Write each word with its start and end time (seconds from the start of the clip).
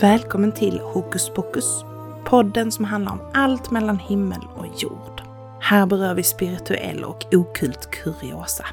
Välkommen 0.00 0.52
till 0.52 0.78
Hokus 0.78 1.30
Pokus, 1.30 1.84
podden 2.24 2.72
som 2.72 2.84
handlar 2.84 3.12
om 3.12 3.20
allt 3.34 3.70
mellan 3.70 3.98
himmel 3.98 4.40
och 4.56 4.82
jord. 4.82 5.22
Här 5.60 5.86
berör 5.86 6.14
vi 6.14 6.22
spirituell 6.22 7.04
och 7.04 7.34
okult 7.34 7.90
kuriosa. 7.90 8.66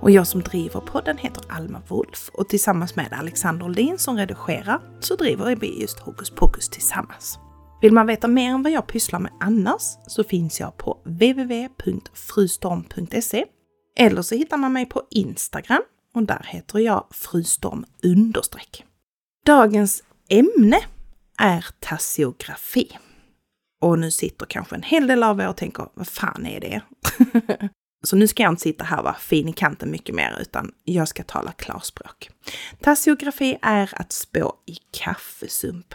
Och 0.00 0.10
jag 0.10 0.26
som 0.26 0.40
driver 0.40 0.80
podden 0.80 1.18
heter 1.18 1.44
Alma 1.48 1.82
Wolf 1.88 2.30
och 2.32 2.48
tillsammans 2.48 2.96
med 2.96 3.12
Alexander 3.12 3.66
Oldin 3.66 3.98
som 3.98 4.16
redigerar 4.16 4.80
så 5.00 5.16
driver 5.16 5.56
vi 5.56 5.80
just 5.80 5.98
Hokus 5.98 6.30
Pokus 6.30 6.68
tillsammans. 6.68 7.38
Vill 7.80 7.92
man 7.92 8.06
veta 8.06 8.28
mer 8.28 8.54
om 8.54 8.62
vad 8.62 8.72
jag 8.72 8.86
pysslar 8.86 9.20
med 9.20 9.32
annars 9.40 9.82
så 10.06 10.24
finns 10.24 10.60
jag 10.60 10.76
på 10.76 10.98
www.frustorm.se 11.04 13.44
eller 13.96 14.22
så 14.22 14.34
hittar 14.34 14.56
man 14.56 14.72
mig 14.72 14.86
på 14.86 15.02
Instagram 15.10 15.82
och 16.14 16.22
där 16.22 16.46
heter 16.48 16.78
jag 16.78 17.06
frustorm 17.10 17.84
understreck. 18.02 18.84
Dagens 19.46 20.02
ämne 20.28 20.80
är 21.38 21.66
tassiografi. 21.80 22.98
Och 23.82 23.98
nu 23.98 24.10
sitter 24.10 24.46
kanske 24.46 24.74
en 24.74 24.82
hel 24.82 25.06
del 25.06 25.22
av 25.22 25.40
er 25.40 25.48
och 25.48 25.56
tänker, 25.56 25.86
vad 25.94 26.08
fan 26.08 26.46
är 26.46 26.60
det? 26.60 26.80
Så 28.04 28.16
nu 28.16 28.28
ska 28.28 28.42
jag 28.42 28.52
inte 28.52 28.62
sitta 28.62 28.84
här 28.84 28.98
och 28.98 29.04
vara 29.04 29.14
fin 29.14 29.48
i 29.48 29.52
kanten 29.52 29.90
mycket 29.90 30.14
mer, 30.14 30.38
utan 30.40 30.72
jag 30.84 31.08
ska 31.08 31.22
tala 31.22 31.52
klarspråk. 31.52 32.30
Tassiografi 32.80 33.58
är 33.62 33.90
att 33.92 34.12
spå 34.12 34.54
i 34.66 34.76
kaffesump. 34.90 35.94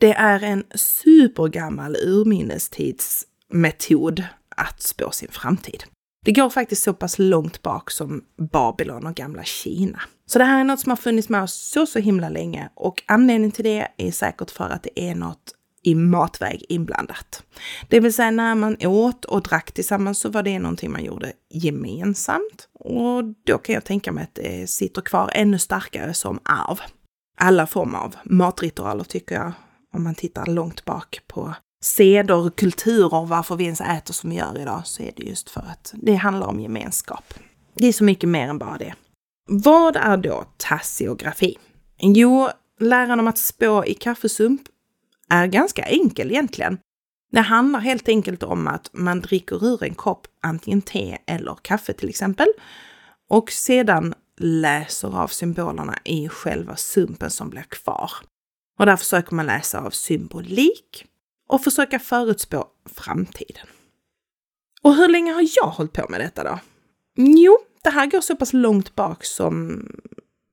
Det 0.00 0.12
är 0.12 0.42
en 0.42 0.64
supergammal 0.74 1.96
urminnestidsmetod 1.96 4.24
att 4.56 4.82
spå 4.82 5.10
sin 5.10 5.30
framtid. 5.30 5.84
Det 6.24 6.32
går 6.32 6.50
faktiskt 6.50 6.82
så 6.82 6.94
pass 6.94 7.18
långt 7.18 7.62
bak 7.62 7.90
som 7.90 8.24
Babylon 8.52 9.06
och 9.06 9.14
gamla 9.14 9.44
Kina. 9.44 10.00
Så 10.30 10.38
det 10.38 10.44
här 10.44 10.60
är 10.60 10.64
något 10.64 10.80
som 10.80 10.90
har 10.90 10.96
funnits 10.96 11.28
med 11.28 11.42
oss 11.42 11.54
så, 11.54 11.86
så 11.86 11.98
himla 11.98 12.28
länge 12.28 12.68
och 12.74 13.02
anledningen 13.06 13.52
till 13.52 13.64
det 13.64 13.88
är 13.96 14.10
säkert 14.10 14.50
för 14.50 14.68
att 14.68 14.82
det 14.82 15.00
är 15.00 15.14
något 15.14 15.52
i 15.82 15.94
matväg 15.94 16.64
inblandat. 16.68 17.42
Det 17.88 18.00
vill 18.00 18.14
säga 18.14 18.30
när 18.30 18.54
man 18.54 18.76
åt 18.86 19.24
och 19.24 19.42
drack 19.42 19.72
tillsammans 19.72 20.18
så 20.18 20.28
var 20.28 20.42
det 20.42 20.58
någonting 20.58 20.92
man 20.92 21.04
gjorde 21.04 21.32
gemensamt. 21.50 22.68
Och 22.72 23.24
då 23.46 23.58
kan 23.58 23.74
jag 23.74 23.84
tänka 23.84 24.12
mig 24.12 24.24
att 24.24 24.34
det 24.34 24.70
sitter 24.70 25.02
kvar 25.02 25.30
ännu 25.34 25.58
starkare 25.58 26.14
som 26.14 26.40
arv. 26.42 26.80
Alla 27.38 27.66
former 27.66 27.98
av 27.98 28.16
matritualer 28.24 29.04
tycker 29.04 29.34
jag, 29.34 29.52
om 29.94 30.04
man 30.04 30.14
tittar 30.14 30.46
långt 30.46 30.84
bak 30.84 31.20
på 31.26 31.54
seder, 31.84 32.34
och 32.34 32.56
kulturer, 32.56 33.26
varför 33.26 33.56
vi 33.56 33.64
ens 33.64 33.80
äter 33.80 34.14
som 34.14 34.30
vi 34.30 34.36
gör 34.36 34.58
idag, 34.58 34.82
så 34.84 35.02
är 35.02 35.12
det 35.16 35.22
just 35.22 35.50
för 35.50 35.60
att 35.60 35.94
det 35.94 36.14
handlar 36.14 36.46
om 36.46 36.60
gemenskap. 36.60 37.34
Det 37.74 37.86
är 37.86 37.92
så 37.92 38.04
mycket 38.04 38.28
mer 38.28 38.48
än 38.48 38.58
bara 38.58 38.78
det. 38.78 38.94
Vad 39.48 39.96
är 39.96 40.16
då 40.16 40.44
tassiografi? 40.56 41.58
Jo, 41.98 42.48
läran 42.80 43.20
om 43.20 43.26
att 43.26 43.38
spå 43.38 43.84
i 43.84 43.94
kaffesump 43.94 44.62
är 45.30 45.46
ganska 45.46 45.82
enkel 45.82 46.30
egentligen. 46.30 46.78
Det 47.32 47.40
handlar 47.40 47.80
helt 47.80 48.08
enkelt 48.08 48.42
om 48.42 48.66
att 48.66 48.90
man 48.92 49.20
dricker 49.20 49.64
ur 49.64 49.82
en 49.82 49.94
kopp 49.94 50.26
antingen 50.42 50.82
te 50.82 51.18
eller 51.26 51.56
kaffe 51.62 51.92
till 51.92 52.08
exempel 52.08 52.46
och 53.28 53.50
sedan 53.50 54.14
läser 54.38 55.22
av 55.22 55.28
symbolerna 55.28 55.98
i 56.04 56.28
själva 56.28 56.76
sumpen 56.76 57.30
som 57.30 57.50
blir 57.50 57.62
kvar. 57.68 58.10
Och 58.78 58.86
där 58.86 58.96
försöker 58.96 59.34
man 59.34 59.46
läsa 59.46 59.80
av 59.80 59.90
symbolik 59.90 61.06
och 61.48 61.64
försöka 61.64 61.98
förutspå 61.98 62.66
framtiden. 62.84 63.66
Och 64.82 64.94
hur 64.94 65.08
länge 65.08 65.32
har 65.32 65.48
jag 65.56 65.70
hållit 65.70 65.92
på 65.92 66.06
med 66.08 66.20
detta 66.20 66.44
då? 66.44 66.58
Jo, 67.16 67.58
det 67.86 67.90
här 67.90 68.06
går 68.06 68.20
så 68.20 68.36
pass 68.36 68.52
långt 68.52 68.94
bak 68.94 69.24
som, 69.24 69.86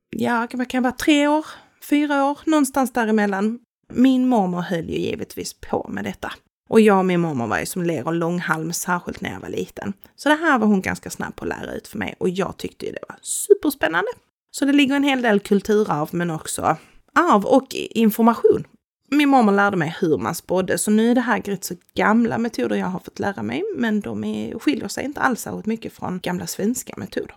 ja, 0.09 0.47
vad 0.53 0.69
kan 0.69 0.83
det 0.83 0.89
vara, 0.89 0.97
tre 0.97 1.27
år, 1.27 1.45
fyra 1.89 2.25
år, 2.25 2.39
någonstans 2.45 2.93
däremellan. 2.93 3.59
Min 3.93 4.27
mormor 4.27 4.61
höll 4.61 4.89
ju 4.89 4.97
givetvis 4.97 5.53
på 5.53 5.89
med 5.89 6.03
detta. 6.03 6.33
Och 6.69 6.81
jag 6.81 6.99
och 6.99 7.05
min 7.05 7.19
mormor 7.19 7.47
var 7.47 7.59
ju 7.59 7.65
som 7.65 7.83
ler 7.83 8.07
och 8.07 8.13
långhalm, 8.13 8.73
särskilt 8.73 9.21
när 9.21 9.33
jag 9.33 9.39
var 9.39 9.49
liten. 9.49 9.93
Så 10.15 10.29
det 10.29 10.35
här 10.35 10.59
var 10.59 10.67
hon 10.67 10.81
ganska 10.81 11.09
snabb 11.09 11.35
på 11.35 11.43
att 11.43 11.49
lära 11.49 11.73
ut 11.73 11.87
för 11.87 11.97
mig 11.97 12.15
och 12.17 12.29
jag 12.29 12.57
tyckte 12.57 12.85
ju 12.85 12.91
det 12.91 13.05
var 13.09 13.17
superspännande. 13.21 14.11
Så 14.51 14.65
det 14.65 14.73
ligger 14.73 14.95
en 14.95 15.03
hel 15.03 15.21
del 15.21 15.39
kulturarv 15.39 16.09
men 16.11 16.29
också 16.29 16.77
arv 17.13 17.45
och 17.45 17.67
information 17.75 18.67
min 19.11 19.29
mormor 19.29 19.51
lärde 19.51 19.77
mig 19.77 19.97
hur 20.01 20.17
man 20.17 20.35
spådde, 20.35 20.77
så 20.77 20.91
nu 20.91 21.11
är 21.11 21.15
det 21.15 21.21
här 21.21 21.41
rätt 21.41 21.63
så 21.63 21.75
gamla 21.93 22.37
metoder 22.37 22.75
jag 22.75 22.87
har 22.87 22.99
fått 22.99 23.19
lära 23.19 23.43
mig, 23.43 23.63
men 23.75 24.01
de 24.01 24.23
är, 24.23 24.59
skiljer 24.59 24.87
sig 24.87 25.05
inte 25.05 25.19
alls 25.19 25.41
särskilt 25.41 25.65
mycket 25.65 25.93
från 25.93 26.19
gamla 26.19 26.47
svenska 26.47 26.93
metoder. 26.97 27.35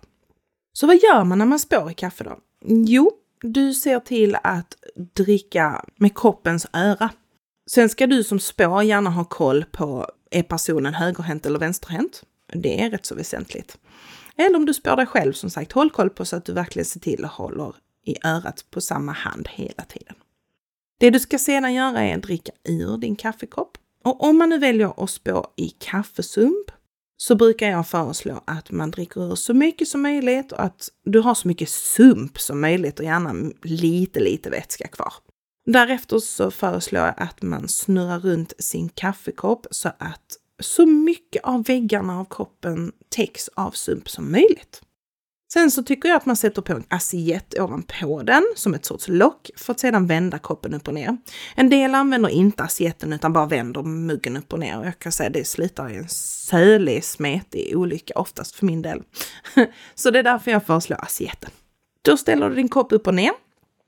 Så 0.73 0.87
vad 0.87 0.95
gör 0.95 1.23
man 1.23 1.37
när 1.37 1.45
man 1.45 1.59
spår 1.59 1.91
i 1.91 1.93
kaffe 1.93 2.23
då? 2.23 2.37
Jo, 2.65 3.11
du 3.41 3.73
ser 3.73 3.99
till 3.99 4.37
att 4.43 4.75
dricka 5.13 5.85
med 5.95 6.17
kroppens 6.17 6.67
öra. 6.73 7.09
Sen 7.71 7.89
ska 7.89 8.07
du 8.07 8.23
som 8.23 8.39
spår 8.39 8.83
gärna 8.83 9.09
ha 9.09 9.25
koll 9.25 9.65
på 9.71 10.07
är 10.31 10.43
personen 10.43 10.93
högerhänt 10.93 11.45
eller 11.45 11.59
vänsterhänt? 11.59 12.23
Det 12.53 12.81
är 12.81 12.89
rätt 12.89 13.05
så 13.05 13.15
väsentligt. 13.15 13.77
Eller 14.37 14.55
om 14.55 14.65
du 14.65 14.73
spår 14.73 14.95
dig 14.95 15.05
själv, 15.05 15.33
som 15.33 15.49
sagt, 15.49 15.71
håll 15.71 15.89
koll 15.89 16.09
på 16.09 16.25
så 16.25 16.35
att 16.35 16.45
du 16.45 16.53
verkligen 16.53 16.85
ser 16.85 16.99
till 16.99 17.25
att 17.25 17.31
hålla 17.31 17.73
i 18.05 18.15
örat 18.23 18.65
på 18.71 18.81
samma 18.81 19.11
hand 19.11 19.47
hela 19.51 19.83
tiden. 19.83 20.15
Det 20.99 21.09
du 21.09 21.19
ska 21.19 21.37
sedan 21.37 21.73
göra 21.73 22.01
är 22.01 22.15
att 22.15 22.23
dricka 22.23 22.51
ur 22.63 22.97
din 22.97 23.15
kaffekopp. 23.15 23.77
Och 24.03 24.23
om 24.23 24.37
man 24.37 24.49
nu 24.49 24.57
väljer 24.57 25.03
att 25.03 25.09
spå 25.09 25.53
i 25.55 25.69
kaffesump 25.69 26.71
så 27.17 27.35
brukar 27.35 27.69
jag 27.69 27.87
föreslå 27.87 28.43
att 28.45 28.71
man 28.71 28.91
dricker 28.91 29.31
ur 29.31 29.35
så 29.35 29.53
mycket 29.53 29.87
som 29.87 30.01
möjligt 30.01 30.51
och 30.51 30.63
att 30.63 30.89
du 31.03 31.19
har 31.19 31.35
så 31.35 31.47
mycket 31.47 31.69
sump 31.69 32.39
som 32.39 32.61
möjligt 32.61 32.99
och 32.99 33.05
gärna 33.05 33.51
lite, 33.63 34.19
lite 34.19 34.49
vätska 34.49 34.87
kvar. 34.87 35.13
Därefter 35.65 36.19
så 36.19 36.51
föreslår 36.51 37.01
jag 37.01 37.13
att 37.17 37.41
man 37.41 37.67
snurrar 37.67 38.19
runt 38.19 38.53
sin 38.59 38.89
kaffekopp 38.89 39.67
så 39.71 39.89
att 39.89 40.37
så 40.59 40.85
mycket 40.85 41.43
av 41.43 41.63
väggarna 41.63 42.19
av 42.19 42.25
koppen 42.25 42.91
täcks 43.09 43.49
av 43.53 43.71
sump 43.71 44.09
som 44.09 44.31
möjligt. 44.31 44.81
Sen 45.53 45.71
så 45.71 45.83
tycker 45.83 46.09
jag 46.09 46.15
att 46.15 46.25
man 46.25 46.35
sätter 46.35 46.61
på 46.61 46.73
en 46.73 46.83
assiett 46.89 47.59
ovanpå 47.59 48.21
den 48.23 48.43
som 48.55 48.73
ett 48.73 48.85
sorts 48.85 49.07
lock 49.07 49.49
för 49.55 49.73
att 49.73 49.79
sedan 49.79 50.07
vända 50.07 50.39
koppen 50.39 50.73
upp 50.73 50.87
och 50.87 50.93
ner. 50.93 51.17
En 51.55 51.69
del 51.69 51.95
använder 51.95 52.29
inte 52.29 52.63
assietten 52.63 53.13
utan 53.13 53.33
bara 53.33 53.45
vänder 53.45 53.83
muggen 53.83 54.37
upp 54.37 54.53
och 54.53 54.59
ner 54.59 54.79
och 54.79 54.85
jag 54.85 54.99
kan 54.99 55.11
säga 55.11 55.27
att 55.27 55.33
det 55.33 55.47
slutar 55.47 55.89
i 55.89 55.95
en 55.97 56.09
sölig, 56.09 57.03
smetig 57.03 57.77
olycka 57.77 58.13
oftast 58.15 58.55
för 58.55 58.65
min 58.65 58.81
del. 58.81 59.03
så 59.95 60.11
det 60.11 60.19
är 60.19 60.23
därför 60.23 60.51
jag 60.51 60.65
föreslår 60.65 61.03
assietten. 61.03 61.51
Då 62.01 62.17
ställer 62.17 62.49
du 62.49 62.55
din 62.55 62.69
kopp 62.69 62.91
upp 62.91 63.07
och 63.07 63.15
ner. 63.15 63.31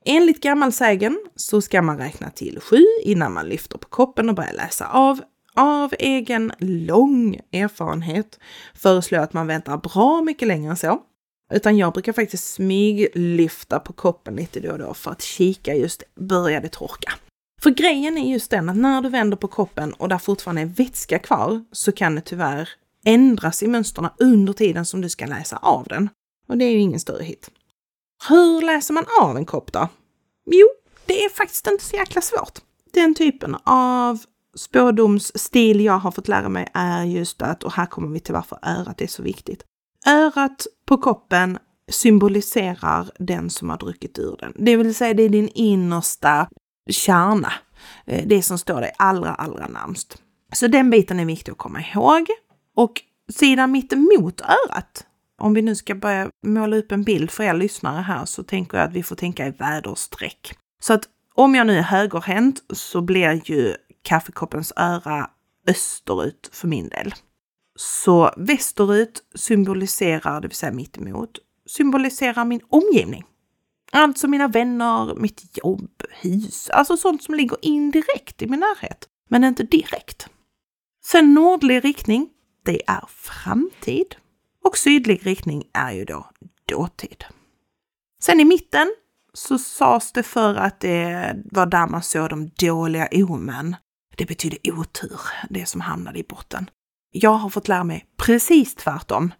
Enligt 0.04 0.42
gammal 0.42 0.72
sägen 0.72 1.18
så 1.36 1.60
ska 1.60 1.82
man 1.82 1.98
räkna 1.98 2.30
till 2.30 2.58
sju 2.60 2.84
innan 3.02 3.32
man 3.32 3.48
lyfter 3.48 3.78
på 3.78 3.88
koppen 3.88 4.28
och 4.28 4.34
börjar 4.34 4.52
läsa 4.52 4.86
av. 4.86 5.20
Av 5.54 5.94
egen 5.98 6.52
lång 6.58 7.40
erfarenhet 7.52 8.38
föreslår 8.74 9.16
jag 9.16 9.24
att 9.24 9.32
man 9.32 9.46
väntar 9.46 9.76
bra 9.76 10.22
mycket 10.22 10.48
längre 10.48 10.70
än 10.70 10.76
så. 10.76 11.02
Utan 11.50 11.76
jag 11.76 11.92
brukar 11.92 12.12
faktiskt 12.12 12.52
smyglyfta 12.52 13.80
på 13.80 13.92
koppen 13.92 14.36
lite 14.36 14.60
då 14.60 14.72
och 14.72 14.78
då 14.78 14.94
för 14.94 15.10
att 15.10 15.22
kika 15.22 15.74
just, 15.74 16.02
börjar 16.14 16.60
det 16.60 16.68
torka? 16.68 17.12
För 17.62 17.70
grejen 17.70 18.18
är 18.18 18.32
just 18.32 18.50
den 18.50 18.68
att 18.68 18.76
när 18.76 19.02
du 19.02 19.08
vänder 19.08 19.36
på 19.36 19.48
koppen 19.48 19.92
och 19.92 20.08
där 20.08 20.18
fortfarande 20.18 20.62
är 20.62 20.66
vätska 20.66 21.18
kvar 21.18 21.64
så 21.72 21.92
kan 21.92 22.14
det 22.14 22.20
tyvärr 22.20 22.68
ändras 23.04 23.62
i 23.62 23.66
mönstren 23.66 24.08
under 24.18 24.52
tiden 24.52 24.86
som 24.86 25.00
du 25.00 25.08
ska 25.08 25.26
läsa 25.26 25.56
av 25.56 25.84
den. 25.84 26.08
Och 26.48 26.58
det 26.58 26.64
är 26.64 26.70
ju 26.70 26.78
ingen 26.78 27.00
större 27.00 27.24
hit. 27.24 27.50
Hur 28.28 28.62
läser 28.62 28.94
man 28.94 29.04
av 29.20 29.36
en 29.36 29.44
kopp 29.44 29.72
då? 29.72 29.88
Jo, 30.46 30.68
det 31.06 31.24
är 31.24 31.28
faktiskt 31.28 31.66
inte 31.66 31.84
så 31.84 31.96
jäkla 31.96 32.20
svårt. 32.20 32.58
Den 32.92 33.14
typen 33.14 33.56
av 33.64 34.18
spådomsstil 34.56 35.80
jag 35.80 35.98
har 35.98 36.10
fått 36.10 36.28
lära 36.28 36.48
mig 36.48 36.68
är 36.74 37.04
just 37.04 37.42
att, 37.42 37.62
och 37.62 37.72
här 37.72 37.86
kommer 37.86 38.08
vi 38.08 38.20
till 38.20 38.34
varför 38.34 38.58
örat 38.62 39.00
är 39.00 39.06
så 39.06 39.22
viktigt, 39.22 39.64
Örat 40.06 40.66
på 40.84 40.96
koppen 40.96 41.58
symboliserar 41.90 43.10
den 43.18 43.50
som 43.50 43.70
har 43.70 43.78
druckit 43.78 44.18
ur 44.18 44.36
den. 44.40 44.52
Det 44.56 44.76
vill 44.76 44.94
säga 44.94 45.14
det 45.14 45.22
är 45.22 45.28
din 45.28 45.48
innersta 45.48 46.48
kärna. 46.90 47.52
Eh, 48.06 48.26
det 48.26 48.42
som 48.42 48.58
står 48.58 48.80
dig 48.80 48.92
allra, 48.98 49.34
allra 49.34 49.68
närmst. 49.68 50.22
Så 50.52 50.66
den 50.66 50.90
biten 50.90 51.20
är 51.20 51.24
viktig 51.24 51.52
att 51.52 51.58
komma 51.58 51.80
ihåg. 51.80 52.26
Och 52.76 53.02
sidan 53.32 53.72
mitt 53.72 53.92
emot 53.92 54.40
örat, 54.40 55.06
om 55.38 55.54
vi 55.54 55.62
nu 55.62 55.74
ska 55.74 55.94
börja 55.94 56.30
måla 56.46 56.76
upp 56.76 56.92
en 56.92 57.02
bild 57.02 57.30
för 57.30 57.44
er 57.44 57.54
lyssnare 57.54 58.02
här 58.02 58.24
så 58.24 58.42
tänker 58.42 58.78
jag 58.78 58.86
att 58.86 58.92
vi 58.92 59.02
får 59.02 59.16
tänka 59.16 59.46
i 59.46 59.50
väderstreck. 59.50 60.54
Så 60.82 60.92
att 60.92 61.04
om 61.34 61.54
jag 61.54 61.66
nu 61.66 61.78
är 61.78 61.82
högerhänt 61.82 62.62
så 62.72 63.00
blir 63.00 63.40
ju 63.44 63.74
kaffekoppens 64.02 64.72
öra 64.76 65.30
österut 65.66 66.50
för 66.52 66.68
min 66.68 66.88
del. 66.88 67.14
Så 67.76 68.34
västerut 68.36 69.22
symboliserar, 69.34 70.40
det 70.40 70.48
vill 70.48 70.56
säga 70.56 70.72
mittemot, 70.72 71.38
symboliserar 71.66 72.44
min 72.44 72.60
omgivning. 72.68 73.24
Alltså 73.92 74.28
mina 74.28 74.48
vänner, 74.48 75.14
mitt 75.14 75.58
jobb, 75.64 76.02
hus, 76.10 76.70
alltså 76.70 76.96
sånt 76.96 77.22
som 77.22 77.34
ligger 77.34 77.56
indirekt 77.62 78.42
i 78.42 78.46
min 78.46 78.60
närhet, 78.60 79.08
men 79.28 79.44
inte 79.44 79.62
direkt. 79.62 80.28
Sen 81.04 81.34
nordlig 81.34 81.84
riktning, 81.84 82.28
det 82.64 82.82
är 82.86 83.04
framtid. 83.08 84.16
Och 84.64 84.78
sydlig 84.78 85.26
riktning 85.26 85.64
är 85.72 85.92
ju 85.92 86.04
då 86.04 86.30
dåtid. 86.66 87.24
Sen 88.22 88.40
i 88.40 88.44
mitten 88.44 88.94
så 89.32 89.58
sades 89.58 90.12
det 90.12 90.22
för 90.22 90.54
att 90.54 90.80
det 90.80 91.36
var 91.44 91.66
där 91.66 91.86
man 91.86 92.02
såg 92.02 92.30
de 92.30 92.48
dåliga 92.48 93.08
omen. 93.12 93.76
Det 94.16 94.26
betyder 94.26 94.58
otur, 94.78 95.20
det 95.50 95.66
som 95.66 95.80
hamnade 95.80 96.18
i 96.18 96.22
botten. 96.22 96.70
Jag 97.12 97.34
har 97.34 97.50
fått 97.50 97.68
lära 97.68 97.84
mig 97.84 98.06
precis 98.16 98.74
tvärtom. 98.74 99.32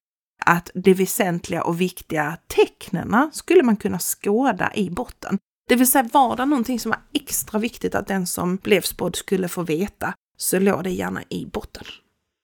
Att 0.46 0.70
de 0.74 0.94
väsentliga 0.94 1.62
och 1.62 1.80
viktiga 1.80 2.38
tecknena 2.46 3.30
skulle 3.32 3.62
man 3.62 3.76
kunna 3.76 3.98
skåda 3.98 4.74
i 4.74 4.90
botten. 4.90 5.38
Det 5.68 5.76
vill 5.76 5.90
säga 5.90 6.08
var 6.12 6.36
det 6.36 6.44
någonting 6.44 6.80
som 6.80 6.90
var 6.90 7.00
extra 7.14 7.58
viktigt 7.58 7.94
att 7.94 8.06
den 8.06 8.26
som 8.26 8.56
blev 8.56 8.80
spådd 8.80 9.16
skulle 9.16 9.48
få 9.48 9.62
veta, 9.62 10.14
så 10.36 10.58
låg 10.58 10.84
det 10.84 10.90
gärna 10.90 11.22
i 11.28 11.46
botten. 11.46 11.84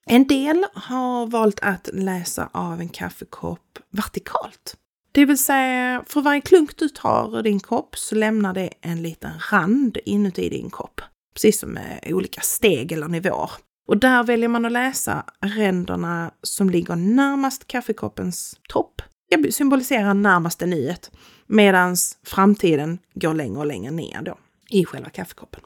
En 0.09 0.27
del 0.27 0.65
har 0.73 1.27
valt 1.27 1.59
att 1.59 1.89
läsa 1.93 2.49
av 2.51 2.79
en 2.79 2.89
kaffekopp 2.89 3.79
vertikalt. 3.91 4.75
Det 5.11 5.25
vill 5.25 5.37
säga, 5.37 6.03
för 6.07 6.21
varje 6.21 6.41
klunk 6.41 6.77
du 6.77 6.89
tar 6.89 7.37
ur 7.37 7.43
din 7.43 7.59
kopp 7.59 7.97
så 7.97 8.15
lämnar 8.15 8.53
det 8.53 8.69
en 8.81 9.01
liten 9.01 9.31
rand 9.51 9.97
inuti 10.05 10.49
din 10.49 10.69
kopp. 10.69 11.01
Precis 11.33 11.59
som 11.59 11.69
med 11.69 11.99
olika 12.05 12.41
steg 12.41 12.91
eller 12.91 13.07
nivåer. 13.07 13.51
Och 13.87 13.97
där 13.97 14.23
väljer 14.23 14.49
man 14.49 14.65
att 14.65 14.71
läsa 14.71 15.23
ränderna 15.39 16.31
som 16.41 16.69
ligger 16.69 16.95
närmast 16.95 17.67
kaffekoppens 17.67 18.59
topp. 18.69 19.01
Det 19.29 19.51
symboliserar 19.51 20.13
närmaste 20.13 20.65
nyet, 20.65 21.11
medan 21.47 21.95
framtiden 22.23 22.99
går 23.13 23.33
längre 23.33 23.59
och 23.59 23.65
längre 23.65 23.91
ner 23.91 24.21
då 24.21 24.37
i 24.69 24.85
själva 24.85 25.09
kaffekoppen. 25.09 25.61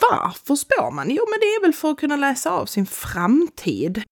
Varför 0.00 0.54
spår 0.54 0.90
man? 0.90 1.10
Jo, 1.10 1.24
men 1.30 1.40
det 1.40 1.46
är 1.46 1.62
väl 1.62 1.72
för 1.72 1.90
att 1.90 1.98
kunna 1.98 2.16
läsa 2.16 2.50
av 2.50 2.66
sin 2.66 2.86
framtid. 2.86 4.02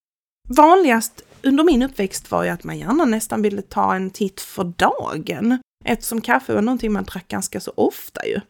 Vanligast 0.49 1.21
under 1.41 1.63
min 1.63 1.81
uppväxt 1.81 2.31
var 2.31 2.43
ju 2.43 2.49
att 2.49 2.63
man 2.63 2.77
gärna 2.77 3.05
nästan 3.05 3.41
ville 3.41 3.61
ta 3.61 3.95
en 3.95 4.09
titt 4.09 4.41
för 4.41 4.63
dagen, 4.63 5.59
eftersom 5.85 6.21
kaffe 6.21 6.53
var 6.53 6.61
någonting 6.61 6.91
man 6.93 7.03
drack 7.03 7.27
ganska 7.27 7.59
så 7.59 7.73
ofta 7.75 8.25
ju. 8.25 8.41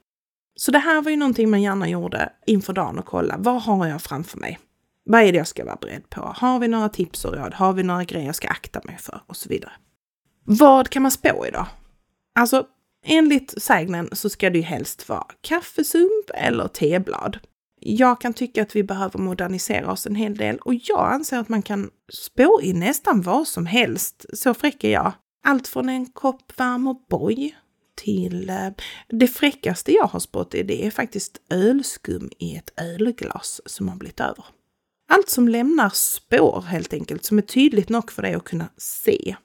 Så 0.55 0.71
det 0.71 0.79
här 0.79 1.01
var 1.01 1.11
ju 1.11 1.17
någonting 1.17 1.49
man 1.49 1.61
gärna 1.61 1.89
gjorde 1.89 2.29
inför 2.45 2.73
dagen 2.73 2.99
och 2.99 3.05
kolla, 3.05 3.35
vad 3.37 3.61
har 3.61 3.87
jag 3.87 4.01
framför 4.01 4.37
mig? 4.37 4.59
Vad 5.05 5.21
är 5.21 5.31
det 5.31 5.37
jag 5.37 5.47
ska 5.47 5.65
vara 5.65 5.77
beredd 5.81 6.09
på? 6.09 6.33
Har 6.35 6.59
vi 6.59 6.67
några 6.67 6.89
tips 6.89 7.25
och 7.25 7.33
råd? 7.33 7.53
Har 7.53 7.73
vi 7.73 7.83
några 7.83 8.03
grejer 8.03 8.25
jag 8.25 8.35
ska 8.35 8.47
akta 8.47 8.81
mig 8.83 8.97
för? 8.97 9.21
Och 9.27 9.37
så 9.37 9.49
vidare. 9.49 9.71
Vad 10.45 10.89
kan 10.89 11.01
man 11.01 11.11
spå 11.11 11.45
idag? 11.47 11.65
Alltså, 12.35 12.65
enligt 13.05 13.61
sägnen 13.61 14.09
så 14.11 14.29
ska 14.29 14.49
det 14.49 14.57
ju 14.57 14.63
helst 14.63 15.09
vara 15.09 15.25
kaffesump 15.41 16.29
eller 16.33 16.67
teblad. 16.67 17.39
Jag 17.79 18.21
kan 18.21 18.33
tycka 18.33 18.61
att 18.61 18.75
vi 18.75 18.83
behöver 18.83 19.19
modernisera 19.19 19.91
oss 19.91 20.05
en 20.05 20.15
hel 20.15 20.37
del 20.37 20.57
och 20.57 20.73
jag 20.73 21.13
anser 21.13 21.37
att 21.37 21.49
man 21.49 21.61
kan 21.61 21.89
spå 22.13 22.59
i 22.63 22.73
nästan 22.73 23.21
vad 23.21 23.47
som 23.47 23.65
helst. 23.65 24.25
Så 24.33 24.53
fräck 24.53 24.83
är 24.83 24.91
jag. 24.91 25.11
Allt 25.45 25.67
från 25.67 25.89
en 25.89 26.05
kopp 26.05 26.57
varm 26.57 26.87
O'boy 26.87 27.51
till 27.95 28.49
eh, 28.49 28.69
det 29.09 29.27
fräckaste 29.27 29.91
jag 29.91 30.07
har 30.07 30.19
spått 30.19 30.55
i 30.55 30.63
det 30.63 30.85
är 30.85 30.91
faktiskt 30.91 31.41
ölskum 31.49 32.29
i 32.39 32.55
ett 32.55 32.73
ölglas 32.77 33.61
som 33.65 33.89
har 33.89 33.95
blivit 33.95 34.19
över. 34.19 34.45
Allt 35.09 35.29
som 35.29 35.47
lämnar 35.47 35.89
spår 35.89 36.61
helt 36.67 36.93
enkelt, 36.93 37.25
som 37.25 37.37
är 37.37 37.41
tydligt 37.41 37.89
nog 37.89 38.11
för 38.11 38.21
dig 38.21 38.33
att 38.33 38.43
kunna 38.43 38.69
se. 38.77 39.35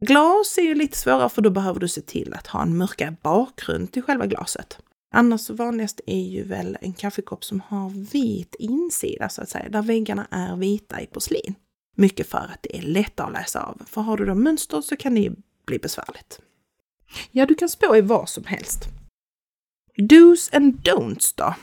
Glas 0.00 0.58
är 0.58 0.62
ju 0.62 0.74
lite 0.74 0.98
svårare 0.98 1.28
för 1.28 1.42
då 1.42 1.50
behöver 1.50 1.80
du 1.80 1.88
se 1.88 2.00
till 2.00 2.34
att 2.34 2.46
ha 2.46 2.62
en 2.62 2.76
mörkare 2.76 3.16
bakgrund 3.22 3.92
till 3.92 4.02
själva 4.02 4.26
glaset. 4.26 4.78
Annars 5.14 5.50
vanligast 5.50 6.00
är 6.06 6.22
ju 6.22 6.42
väl 6.42 6.78
en 6.80 6.92
kaffekopp 6.92 7.44
som 7.44 7.60
har 7.60 7.90
vit 8.12 8.54
insida 8.58 9.28
så 9.28 9.42
att 9.42 9.48
säga, 9.48 9.68
där 9.68 9.82
väggarna 9.82 10.26
är 10.30 10.56
vita 10.56 11.00
i 11.00 11.06
porslin. 11.06 11.54
Mycket 11.96 12.26
för 12.26 12.38
att 12.38 12.62
det 12.62 12.78
är 12.78 12.82
lättare 12.82 13.26
att 13.26 13.32
läsa 13.32 13.62
av. 13.62 13.82
För 13.86 14.00
har 14.00 14.16
du 14.16 14.24
då 14.24 14.34
mönster 14.34 14.80
så 14.80 14.96
kan 14.96 15.14
det 15.14 15.20
ju 15.20 15.32
bli 15.66 15.78
besvärligt. 15.78 16.40
Ja, 17.30 17.46
du 17.46 17.54
kan 17.54 17.68
spå 17.68 17.96
i 17.96 18.00
vad 18.00 18.28
som 18.28 18.44
helst. 18.44 18.88
Do's 19.96 20.56
and 20.56 20.74
don'ts 20.74 21.34
då? 21.36 21.54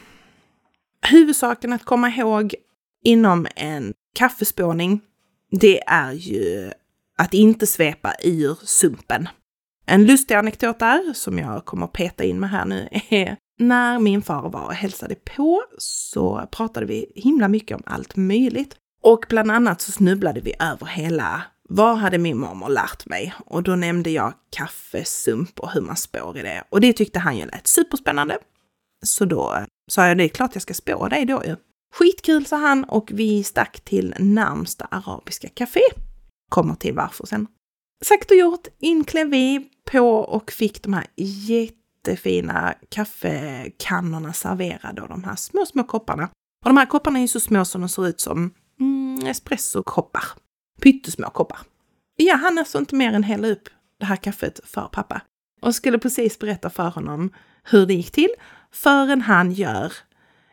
Huvudsaken 1.07 1.73
att 1.73 1.85
komma 1.85 2.09
ihåg 2.09 2.55
inom 3.03 3.47
en 3.55 3.93
kaffespåning, 4.15 5.01
det 5.51 5.83
är 5.87 6.11
ju 6.11 6.71
att 7.17 7.33
inte 7.33 7.67
svepa 7.67 8.13
ur 8.23 8.57
sumpen. 8.63 9.29
En 9.85 10.05
lustig 10.05 10.35
anekdot 10.35 10.79
där, 10.79 11.13
som 11.13 11.39
jag 11.39 11.65
kommer 11.65 11.85
att 11.85 11.93
peta 11.93 12.23
in 12.23 12.39
med 12.39 12.49
här 12.49 12.65
nu, 12.65 12.87
är 13.09 13.37
när 13.59 13.99
min 13.99 14.21
far 14.21 14.49
var 14.49 14.65
och 14.65 14.73
hälsade 14.73 15.15
på 15.15 15.63
så 15.77 16.47
pratade 16.51 16.85
vi 16.85 17.11
himla 17.15 17.47
mycket 17.47 17.77
om 17.77 17.83
allt 17.85 18.15
möjligt. 18.15 18.75
Och 19.01 19.25
bland 19.29 19.51
annat 19.51 19.81
så 19.81 19.91
snubblade 19.91 20.41
vi 20.41 20.53
över 20.59 20.85
hela 20.85 21.43
vad 21.73 21.97
hade 21.97 22.17
min 22.17 22.37
mormor 22.37 22.69
lärt 22.69 23.05
mig? 23.05 23.33
Och 23.45 23.63
då 23.63 23.75
nämnde 23.75 24.09
jag 24.09 24.33
kaffesump 24.49 25.59
och 25.59 25.71
hur 25.71 25.81
man 25.81 25.95
spår 25.95 26.37
i 26.37 26.41
det. 26.41 26.63
Och 26.69 26.81
det 26.81 26.93
tyckte 26.93 27.19
han 27.19 27.37
ju 27.37 27.45
lät 27.45 27.67
superspännande. 27.67 28.37
Så 29.05 29.25
då 29.25 29.65
sa 29.91 30.07
jag, 30.07 30.17
det 30.17 30.23
är 30.23 30.27
klart 30.27 30.55
jag 30.55 30.61
ska 30.61 30.73
spå 30.73 31.07
dig 31.07 31.25
då 31.25 31.43
ju. 31.45 31.55
Skitkul, 31.95 32.45
sa 32.45 32.57
han 32.57 32.83
och 32.83 33.11
vi 33.13 33.43
stack 33.43 33.79
till 33.79 34.15
närmsta 34.19 34.87
arabiska 34.91 35.49
café. 35.49 35.81
Kommer 36.49 36.75
till 36.75 36.93
varför 36.93 37.25
sen. 37.25 37.47
Sagt 38.03 38.31
och 38.31 38.37
gjort, 38.37 38.67
in 38.79 39.03
klev 39.03 39.29
vi 39.29 39.69
på 39.91 40.15
och 40.15 40.51
fick 40.51 40.83
de 40.83 40.93
här 40.93 41.05
jättefina 41.15 42.73
kaffekannorna 42.89 44.33
serverade 44.33 45.01
och 45.01 45.09
de 45.09 45.23
här 45.23 45.35
små, 45.35 45.65
små 45.65 45.83
kopparna. 45.83 46.23
Och 46.65 46.69
de 46.69 46.77
här 46.77 46.85
kopparna 46.85 47.19
är 47.19 47.21
ju 47.21 47.27
så 47.27 47.39
små 47.39 47.65
som 47.65 47.81
de 47.81 47.89
ser 47.89 48.07
ut 48.07 48.21
som 48.21 48.53
mm, 48.79 49.25
espressokoppar. 49.27 50.23
Pyttesmå 50.81 51.29
koppar. 51.29 51.59
Jag 52.15 52.37
hann 52.37 52.57
alltså 52.57 52.77
inte 52.77 52.95
mer 52.95 53.13
än 53.13 53.23
hälla 53.23 53.47
upp 53.47 53.69
det 53.99 54.05
här 54.05 54.15
kaffet 54.15 54.59
för 54.63 54.87
pappa 54.91 55.21
och 55.61 55.75
skulle 55.75 55.99
precis 55.99 56.39
berätta 56.39 56.69
för 56.69 56.89
honom 56.89 57.33
hur 57.63 57.85
det 57.85 57.93
gick 57.93 58.11
till 58.11 58.29
förrän 58.71 59.21
han 59.21 59.51
gör 59.51 59.93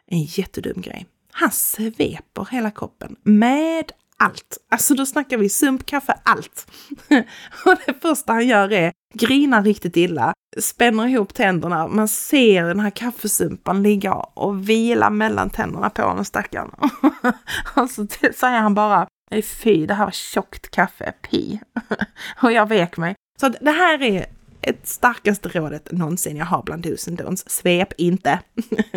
en 0.06 0.22
jättedum 0.22 0.80
grej. 0.82 1.06
Han 1.32 1.50
sveper 1.50 2.48
hela 2.50 2.70
koppen 2.70 3.16
med 3.22 3.92
allt. 4.16 4.58
Alltså 4.70 4.94
då 4.94 5.06
snackar 5.06 5.36
vi 5.38 5.48
sumpkaffe, 5.48 6.14
allt. 6.22 6.66
och 7.64 7.76
det 7.86 8.00
första 8.02 8.32
han 8.32 8.46
gör 8.46 8.72
är 8.72 8.92
grinar 9.14 9.62
riktigt 9.62 9.96
illa, 9.96 10.32
spänner 10.58 11.06
ihop 11.06 11.34
tänderna. 11.34 11.88
Man 11.88 12.08
ser 12.08 12.64
den 12.64 12.80
här 12.80 12.90
kaffesumpan 12.90 13.82
ligga 13.82 14.14
och 14.14 14.68
vila 14.68 15.10
mellan 15.10 15.50
tänderna 15.50 15.90
på 15.90 16.02
honom 16.02 16.24
stackaren. 16.24 16.70
och 17.76 17.90
så 17.90 18.06
säger 18.34 18.60
han 18.60 18.74
bara 18.74 19.08
Nej, 19.30 19.42
Fy, 19.42 19.86
det 19.86 19.94
här 19.94 20.04
var 20.04 20.12
tjockt 20.12 20.70
kaffe, 20.70 21.12
pi. 21.30 21.60
och 22.42 22.52
jag 22.52 22.68
vek 22.68 22.96
mig. 22.96 23.14
Så 23.40 23.48
det 23.48 23.70
här 23.70 24.02
är 24.02 24.26
ett 24.60 24.86
starkaste 24.86 25.48
rådet 25.48 25.92
någonsin 25.92 26.36
jag 26.36 26.46
har 26.46 26.62
bland 26.62 26.82
dos 26.82 27.08
and 27.08 27.20
don'ts. 27.20 27.48
Svep 27.48 27.92
inte. 27.96 28.40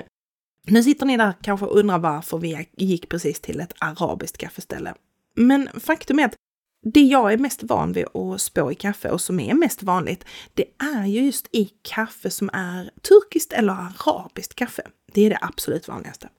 nu 0.67 0.83
sitter 0.83 1.05
ni 1.05 1.17
där 1.17 1.33
kanske 1.41 1.65
och 1.65 1.79
undrar 1.79 1.99
varför 1.99 2.37
vi 2.37 2.67
gick 2.77 3.09
precis 3.09 3.41
till 3.41 3.59
ett 3.59 3.73
arabiskt 3.79 4.37
kaffeställe. 4.37 4.93
Men 5.35 5.69
faktum 5.79 6.19
är 6.19 6.25
att 6.25 6.35
det 6.83 7.01
jag 7.01 7.33
är 7.33 7.37
mest 7.37 7.63
van 7.63 7.93
vid 7.93 8.05
att 8.15 8.41
spå 8.41 8.71
i 8.71 8.75
kaffe 8.75 9.09
och 9.09 9.21
som 9.21 9.39
är 9.39 9.53
mest 9.53 9.83
vanligt, 9.83 10.25
det 10.53 10.65
är 10.95 11.05
ju 11.05 11.21
just 11.25 11.47
i 11.51 11.69
kaffe 11.81 12.29
som 12.29 12.49
är 12.53 12.91
turkiskt 13.01 13.53
eller 13.53 13.73
arabiskt 13.73 14.55
kaffe. 14.55 14.83
Det 15.13 15.25
är 15.25 15.29
det 15.29 15.39
absolut 15.41 15.87
vanligaste. 15.87 16.29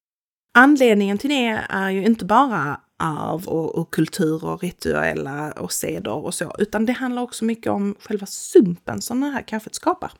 Anledningen 0.54 1.18
till 1.18 1.30
det 1.30 1.64
är 1.68 1.90
ju 1.90 2.04
inte 2.04 2.24
bara 2.24 2.80
arv 2.96 3.48
och, 3.48 3.74
och 3.74 3.90
kultur 3.90 4.44
och 4.44 4.62
rituella 4.62 5.52
och 5.52 5.72
seder 5.72 6.14
och 6.14 6.34
så, 6.34 6.54
utan 6.58 6.86
det 6.86 6.92
handlar 6.92 7.22
också 7.22 7.44
mycket 7.44 7.72
om 7.72 7.96
själva 8.00 8.26
sumpen 8.26 9.02
som 9.02 9.20
det 9.20 9.26
här 9.26 9.42
kaffet 9.42 9.74
skapar. 9.74 10.12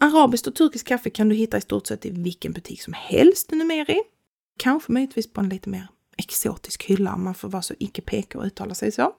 Arabiskt 0.00 0.46
och 0.46 0.54
turkiskt 0.54 0.88
kaffe 0.88 1.10
kan 1.10 1.28
du 1.28 1.34
hitta 1.34 1.56
i 1.56 1.60
stort 1.60 1.86
sett 1.86 2.06
i 2.06 2.10
vilken 2.10 2.52
butik 2.52 2.82
som 2.82 2.92
helst 2.92 3.50
numera 3.50 3.92
i. 3.92 4.02
Kanske 4.58 4.92
möjligtvis 4.92 5.32
på 5.32 5.40
en 5.40 5.48
lite 5.48 5.68
mer 5.68 5.88
exotisk 6.16 6.84
hylla 6.84 7.14
om 7.14 7.24
man 7.24 7.34
får 7.34 7.48
vara 7.48 7.62
så 7.62 7.74
icke 7.78 8.02
PK 8.02 8.38
och 8.38 8.44
uttala 8.44 8.74
sig 8.74 8.92
så. 8.92 9.12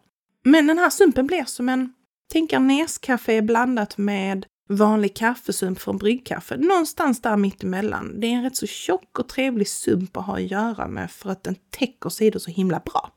Men 0.44 0.68
den 0.68 0.78
här 0.78 0.90
sumpen 0.90 1.28
blir 1.28 1.44
som 1.44 1.70
en, 1.70 1.94
tänk 2.32 2.54
er 2.54 2.60
Neskaffe 2.60 3.42
blandat 3.42 3.98
med 3.98 4.46
vanlig 4.70 5.16
kaffesump 5.16 5.80
från 5.80 5.98
bryggkaffe. 5.98 6.58
Någonstans 6.58 7.22
där 7.22 7.38
mittemellan. 7.38 8.20
Det 8.20 8.28
är 8.28 8.32
en 8.32 8.44
rätt 8.44 8.56
så 8.56 8.68
tjock 8.68 9.20
och 9.20 9.30
trevlig 9.30 9.68
sump 9.68 10.18
att 10.18 10.26
ha 10.26 10.36
att 10.36 10.52
göra 10.52 10.88
med 10.88 11.12
för 11.12 11.30
att 11.30 11.44
den 11.44 11.56
täcker 11.70 12.10
sidor 12.10 12.40
så 12.40 12.52
himla 12.52 12.80
bra. 12.80 13.12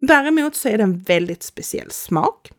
Däremot 0.00 0.56
så 0.56 0.68
är 0.68 0.78
det 0.78 0.84
en 0.84 0.98
väldigt 0.98 1.42
speciell 1.42 1.90
smak. 1.90 2.50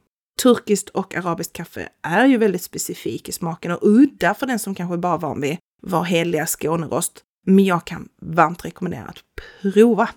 Turkiskt 0.44 0.90
och 0.90 1.16
arabiskt 1.16 1.54
kaffe 1.54 1.90
är 2.02 2.26
ju 2.26 2.38
väldigt 2.38 2.62
specifik 2.62 3.30
i 3.30 3.32
smaken 3.32 3.72
och 3.72 3.80
udda 3.82 4.34
för 4.34 4.48
den 4.48 4.60
som 4.60 4.76
kanske 4.76 4.98
bara 4.98 5.14
är 5.14 5.18
van 5.18 5.42
vid 5.42 5.58
vår 5.82 6.04
heliga 6.04 6.46
Skånerost. 6.46 7.24
Men 7.46 7.66
jag 7.66 7.86
kan 7.86 8.10
varmt 8.22 8.66
rekommendera 8.66 9.06
att 9.06 9.24
prova. 9.62 10.10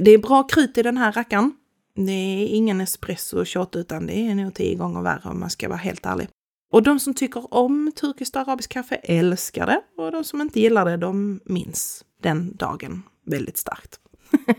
Det 0.00 0.10
är 0.10 0.18
bra 0.18 0.42
krut 0.42 0.78
i 0.78 0.82
den 0.82 0.96
här 0.96 1.12
rackaren. 1.12 1.52
Det 1.94 2.12
är 2.12 2.46
ingen 2.46 2.80
espresso 2.80 3.44
shot 3.44 3.76
utan 3.76 4.06
det 4.06 4.16
är 4.16 4.34
nog 4.34 4.54
tio 4.54 4.74
gånger 4.74 5.02
värre 5.02 5.30
om 5.30 5.40
man 5.40 5.50
ska 5.50 5.68
vara 5.68 5.78
helt 5.78 6.06
ärlig. 6.06 6.28
Och 6.72 6.82
de 6.82 7.00
som 7.00 7.14
tycker 7.14 7.54
om 7.54 7.92
turkiskt 7.96 8.36
och 8.36 8.42
arabiskt 8.42 8.72
kaffe 8.72 8.94
älskar 8.94 9.66
det 9.66 10.02
och 10.02 10.12
de 10.12 10.24
som 10.24 10.40
inte 10.40 10.60
gillar 10.60 10.84
det, 10.84 10.96
de 10.96 11.40
minns 11.44 12.04
den 12.22 12.56
dagen 12.56 13.02
väldigt 13.26 13.56
starkt. 13.56 14.00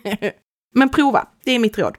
Men 0.73 0.89
prova, 0.89 1.27
det 1.43 1.51
är 1.51 1.59
mitt 1.59 1.77
råd. 1.77 1.97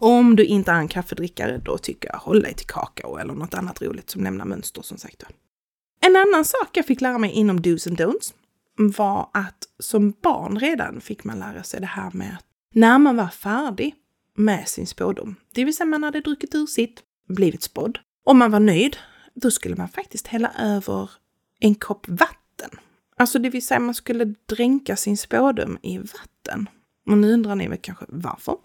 Om 0.00 0.36
du 0.36 0.44
inte 0.44 0.70
är 0.70 0.78
en 0.78 0.88
kaffedrickare, 0.88 1.58
då 1.64 1.78
tycker 1.78 2.08
jag 2.08 2.18
håll 2.18 2.40
dig 2.40 2.54
till 2.54 2.66
kakao 2.66 3.16
eller 3.16 3.34
något 3.34 3.54
annat 3.54 3.82
roligt 3.82 4.10
som 4.10 4.24
lämnar 4.24 4.44
mönster 4.44 4.82
som 4.82 4.98
sagt. 4.98 5.24
En 6.00 6.16
annan 6.16 6.44
sak 6.44 6.68
jag 6.72 6.86
fick 6.86 7.00
lära 7.00 7.18
mig 7.18 7.30
inom 7.30 7.62
dos 7.62 7.86
and 7.86 8.00
don'ts 8.00 8.34
var 8.76 9.30
att 9.34 9.68
som 9.78 10.10
barn 10.22 10.58
redan 10.58 11.00
fick 11.00 11.24
man 11.24 11.38
lära 11.38 11.62
sig 11.62 11.80
det 11.80 11.86
här 11.86 12.10
med 12.14 12.34
att 12.34 12.44
när 12.74 12.98
man 12.98 13.16
var 13.16 13.28
färdig 13.28 13.94
med 14.36 14.68
sin 14.68 14.86
spådom, 14.86 15.36
det 15.54 15.64
vill 15.64 15.76
säga 15.76 15.86
man 15.86 16.02
hade 16.02 16.20
druckit 16.20 16.54
ur 16.54 16.66
sitt, 16.66 17.02
blivit 17.28 17.62
spådd, 17.62 17.98
och 18.26 18.36
man 18.36 18.50
var 18.50 18.60
nöjd, 18.60 18.96
då 19.40 19.50
skulle 19.50 19.76
man 19.76 19.88
faktiskt 19.88 20.26
hälla 20.26 20.52
över 20.58 21.10
en 21.60 21.74
kopp 21.74 22.08
vatten. 22.08 22.70
Alltså 23.16 23.38
det 23.38 23.50
vill 23.50 23.66
säga 23.66 23.80
man 23.80 23.94
skulle 23.94 24.34
dränka 24.46 24.96
sin 24.96 25.16
spådom 25.16 25.78
i 25.82 25.98
vatten. 25.98 26.68
Och 27.10 27.18
nu 27.18 27.32
undrar 27.32 27.54
ni 27.54 27.68
väl 27.68 27.78
kanske 27.78 28.04
varför? 28.08 28.56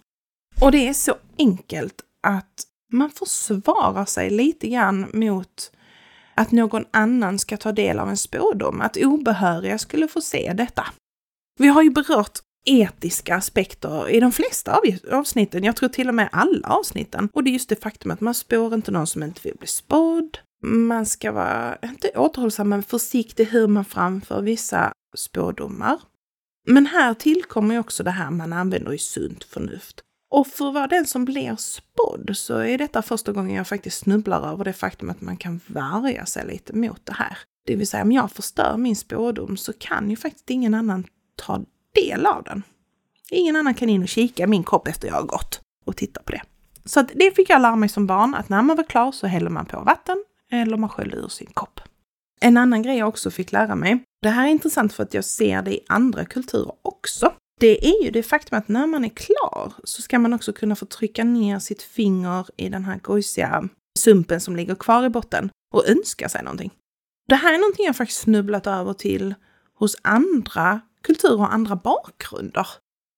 Och 0.60 0.72
det 0.72 0.88
är 0.88 0.92
så 0.92 1.14
enkelt 1.38 2.00
att 2.22 2.62
man 2.92 3.10
försvarar 3.10 4.04
sig 4.04 4.30
lite 4.30 4.68
grann 4.68 5.10
mot 5.12 5.70
att 6.34 6.52
någon 6.52 6.84
annan 6.90 7.38
ska 7.38 7.56
ta 7.56 7.72
del 7.72 7.98
av 7.98 8.08
en 8.08 8.16
spådom, 8.16 8.80
att 8.80 8.96
obehöriga 8.96 9.78
skulle 9.78 10.08
få 10.08 10.20
se 10.20 10.52
detta. 10.52 10.86
Vi 11.58 11.68
har 11.68 11.82
ju 11.82 11.90
berört 11.90 12.38
etiska 12.64 13.36
aspekter 13.36 14.08
i 14.08 14.20
de 14.20 14.32
flesta 14.32 14.76
av 14.76 14.82
avsnitten, 15.12 15.64
jag 15.64 15.76
tror 15.76 15.88
till 15.88 16.08
och 16.08 16.14
med 16.14 16.28
alla 16.32 16.68
avsnitten. 16.68 17.28
Och 17.32 17.44
det 17.44 17.50
är 17.50 17.52
just 17.52 17.68
det 17.68 17.82
faktum 17.82 18.10
att 18.10 18.20
man 18.20 18.34
spår 18.34 18.74
inte 18.74 18.90
någon 18.90 19.06
som 19.06 19.22
inte 19.22 19.40
vill 19.44 19.56
bli 19.56 19.68
spådd. 19.68 20.38
Man 20.64 21.06
ska 21.06 21.32
vara, 21.32 21.76
inte 21.82 22.08
återhållsam, 22.08 22.68
men 22.68 22.82
försiktig 22.82 23.44
hur 23.44 23.68
man 23.68 23.84
framför 23.84 24.42
vissa 24.42 24.92
spådomar. 25.16 26.00
Men 26.66 26.86
här 26.86 27.14
tillkommer 27.14 27.74
ju 27.74 27.80
också 27.80 28.02
det 28.02 28.10
här 28.10 28.30
man 28.30 28.52
använder 28.52 28.92
i 28.92 28.98
sunt 28.98 29.44
förnuft. 29.44 30.00
Och 30.30 30.46
för 30.46 30.68
att 30.68 30.74
vara 30.74 30.86
den 30.86 31.06
som 31.06 31.24
blir 31.24 31.56
spådd 31.56 32.30
så 32.34 32.58
är 32.58 32.78
detta 32.78 33.02
första 33.02 33.32
gången 33.32 33.56
jag 33.56 33.68
faktiskt 33.68 33.98
snubblar 33.98 34.52
över 34.52 34.64
det 34.64 34.72
faktum 34.72 35.10
att 35.10 35.20
man 35.20 35.36
kan 35.36 35.60
värja 35.66 36.26
sig 36.26 36.46
lite 36.46 36.76
mot 36.76 37.06
det 37.06 37.12
här. 37.12 37.38
Det 37.66 37.76
vill 37.76 37.86
säga 37.86 38.02
om 38.02 38.12
jag 38.12 38.32
förstör 38.32 38.76
min 38.76 38.96
spådom 38.96 39.56
så 39.56 39.72
kan 39.72 40.10
ju 40.10 40.16
faktiskt 40.16 40.50
ingen 40.50 40.74
annan 40.74 41.04
ta 41.36 41.64
del 41.94 42.26
av 42.26 42.42
den. 42.42 42.62
Ingen 43.30 43.56
annan 43.56 43.74
kan 43.74 43.88
in 43.88 44.02
och 44.02 44.08
kika 44.08 44.46
min 44.46 44.64
kopp 44.64 44.88
efter 44.88 45.08
jag 45.08 45.14
har 45.14 45.22
gått 45.22 45.60
och 45.84 45.96
titta 45.96 46.22
på 46.22 46.32
det. 46.32 46.42
Så 46.84 47.02
det 47.14 47.36
fick 47.36 47.50
jag 47.50 47.62
lära 47.62 47.76
mig 47.76 47.88
som 47.88 48.06
barn 48.06 48.34
att 48.34 48.48
när 48.48 48.62
man 48.62 48.76
var 48.76 48.84
klar 48.84 49.12
så 49.12 49.26
häller 49.26 49.50
man 49.50 49.66
på 49.66 49.80
vatten 49.80 50.24
eller 50.52 50.76
man 50.76 50.90
sköljde 50.90 51.16
ur 51.16 51.28
sin 51.28 51.50
kopp. 51.54 51.80
En 52.40 52.56
annan 52.56 52.82
grej 52.82 52.98
jag 52.98 53.08
också 53.08 53.30
fick 53.30 53.52
lära 53.52 53.74
mig, 53.74 54.04
det 54.22 54.28
här 54.28 54.46
är 54.46 54.50
intressant 54.50 54.92
för 54.92 55.02
att 55.02 55.14
jag 55.14 55.24
ser 55.24 55.62
det 55.62 55.74
i 55.74 55.80
andra 55.88 56.24
kulturer 56.24 56.72
också. 56.82 57.32
Det 57.60 57.88
är 57.88 58.04
ju 58.04 58.10
det 58.10 58.22
faktum 58.22 58.58
att 58.58 58.68
när 58.68 58.86
man 58.86 59.04
är 59.04 59.08
klar 59.08 59.72
så 59.84 60.02
ska 60.02 60.18
man 60.18 60.32
också 60.32 60.52
kunna 60.52 60.76
få 60.76 60.86
trycka 60.86 61.24
ner 61.24 61.58
sitt 61.58 61.82
finger 61.82 62.46
i 62.56 62.68
den 62.68 62.84
här 62.84 62.98
gojsiga 62.98 63.68
sumpen 63.98 64.40
som 64.40 64.56
ligger 64.56 64.74
kvar 64.74 65.04
i 65.04 65.10
botten 65.10 65.50
och 65.74 65.88
önska 65.88 66.28
sig 66.28 66.42
någonting. 66.42 66.70
Det 67.28 67.34
här 67.34 67.54
är 67.54 67.58
någonting 67.58 67.86
jag 67.86 67.96
faktiskt 67.96 68.20
snubblat 68.20 68.66
över 68.66 68.92
till 68.92 69.34
hos 69.74 69.96
andra 70.02 70.80
kulturer 71.02 71.40
och 71.40 71.54
andra 71.54 71.76
bakgrunder. 71.76 72.66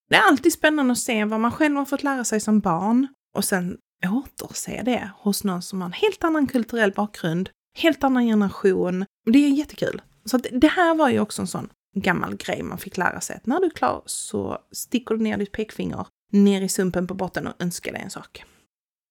Det 0.09 0.15
är 0.15 0.27
alltid 0.27 0.53
spännande 0.53 0.91
att 0.91 0.97
se 0.97 1.25
vad 1.25 1.39
man 1.39 1.51
själv 1.51 1.75
har 1.75 1.85
fått 1.85 2.03
lära 2.03 2.23
sig 2.23 2.39
som 2.39 2.59
barn 2.59 3.07
och 3.35 3.45
sen 3.45 3.77
återse 4.05 4.81
det 4.85 5.11
hos 5.19 5.43
någon 5.43 5.61
som 5.61 5.81
har 5.81 5.85
en 5.85 5.93
helt 5.93 6.23
annan 6.23 6.47
kulturell 6.47 6.91
bakgrund, 6.91 7.49
helt 7.77 8.03
annan 8.03 8.25
generation. 8.25 9.05
Det 9.25 9.39
är 9.39 9.49
jättekul. 9.49 10.01
Så 10.25 10.37
det 10.37 10.67
här 10.67 10.95
var 10.95 11.09
ju 11.09 11.19
också 11.19 11.41
en 11.41 11.47
sån 11.47 11.69
gammal 11.95 12.35
grej 12.35 12.63
man 12.63 12.77
fick 12.77 12.97
lära 12.97 13.21
sig 13.21 13.35
att 13.35 13.45
när 13.45 13.59
du 13.59 13.65
är 13.65 13.69
klar 13.69 14.01
så 14.05 14.57
sticker 14.71 15.15
du 15.15 15.23
ner 15.23 15.37
ditt 15.37 15.51
pekfinger 15.51 16.05
ner 16.31 16.61
i 16.61 16.69
sumpen 16.69 17.07
på 17.07 17.13
botten 17.13 17.47
och 17.47 17.53
önskar 17.59 17.91
dig 17.91 18.01
en 18.01 18.09
sak. 18.09 18.43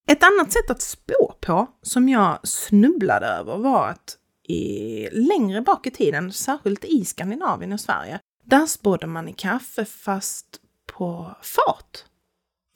Ett 0.08 0.22
annat 0.22 0.52
sätt 0.52 0.70
att 0.70 0.82
spå 0.82 1.34
på 1.40 1.66
som 1.82 2.08
jag 2.08 2.48
snubblade 2.48 3.26
över 3.26 3.58
var 3.58 3.88
att 3.88 4.18
i, 4.48 5.08
längre 5.12 5.62
bak 5.62 5.86
i 5.86 5.90
tiden, 5.90 6.32
särskilt 6.32 6.84
i 6.84 7.04
Skandinavien 7.04 7.72
och 7.72 7.80
Sverige, 7.80 8.20
där 8.44 8.66
spådde 8.66 9.06
man 9.06 9.28
i 9.28 9.32
kaffe 9.32 9.84
fast 9.84 10.60
på 10.92 11.36
fat. 11.42 12.04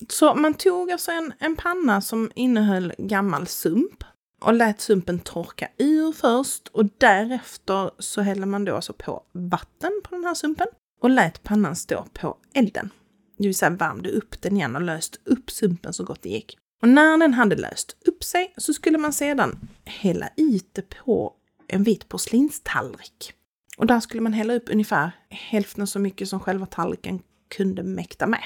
Så 0.09 0.35
man 0.35 0.55
tog 0.55 0.91
alltså 0.91 1.11
en, 1.11 1.33
en 1.39 1.57
panna 1.57 2.01
som 2.01 2.31
innehöll 2.35 2.93
gammal 2.99 3.47
sump 3.47 4.05
och 4.41 4.55
lät 4.55 4.81
sumpen 4.81 5.19
torka 5.19 5.69
ur 5.79 6.13
först 6.13 6.69
och 6.69 6.85
därefter 6.99 7.91
så 7.99 8.21
hällde 8.21 8.47
man 8.47 8.65
då 8.65 8.75
alltså 8.75 8.93
på 8.93 9.23
vatten 9.33 10.01
på 10.05 10.15
den 10.15 10.25
här 10.25 10.35
sumpen 10.35 10.67
och 11.01 11.11
lät 11.11 11.43
pannan 11.43 11.77
stå 11.77 12.05
på 12.13 12.37
elden. 12.55 12.91
Det 13.39 13.47
vill 13.47 13.55
säga 13.55 13.71
värmde 13.71 14.11
upp 14.11 14.43
den 14.43 14.57
igen 14.57 14.77
och 14.77 14.83
löste 14.83 15.19
upp 15.25 15.51
sumpen 15.51 15.93
så 15.93 16.05
gott 16.05 16.23
det 16.23 16.29
gick. 16.29 16.57
Och 16.83 16.89
när 16.89 17.19
den 17.19 17.35
hade 17.35 17.57
löst 17.57 17.97
upp 18.07 18.25
sig 18.25 18.53
så 18.57 18.73
skulle 18.73 18.99
man 18.99 19.13
sedan 19.13 19.69
hälla 19.85 20.29
ut 20.37 20.69
det 20.73 20.83
på 20.83 21.35
en 21.69 21.83
vit 21.83 22.09
porslinstallrik. 22.09 23.33
Och 23.77 23.87
där 23.87 24.01
skulle 24.01 24.23
man 24.23 24.33
hälla 24.33 24.55
upp 24.55 24.69
ungefär 24.73 25.11
hälften 25.29 25.87
så 25.87 25.99
mycket 25.99 26.29
som 26.29 26.41
själva 26.41 26.67
tallriken 26.67 27.23
kunde 27.49 27.83
mäkta 27.83 28.27
med. 28.27 28.43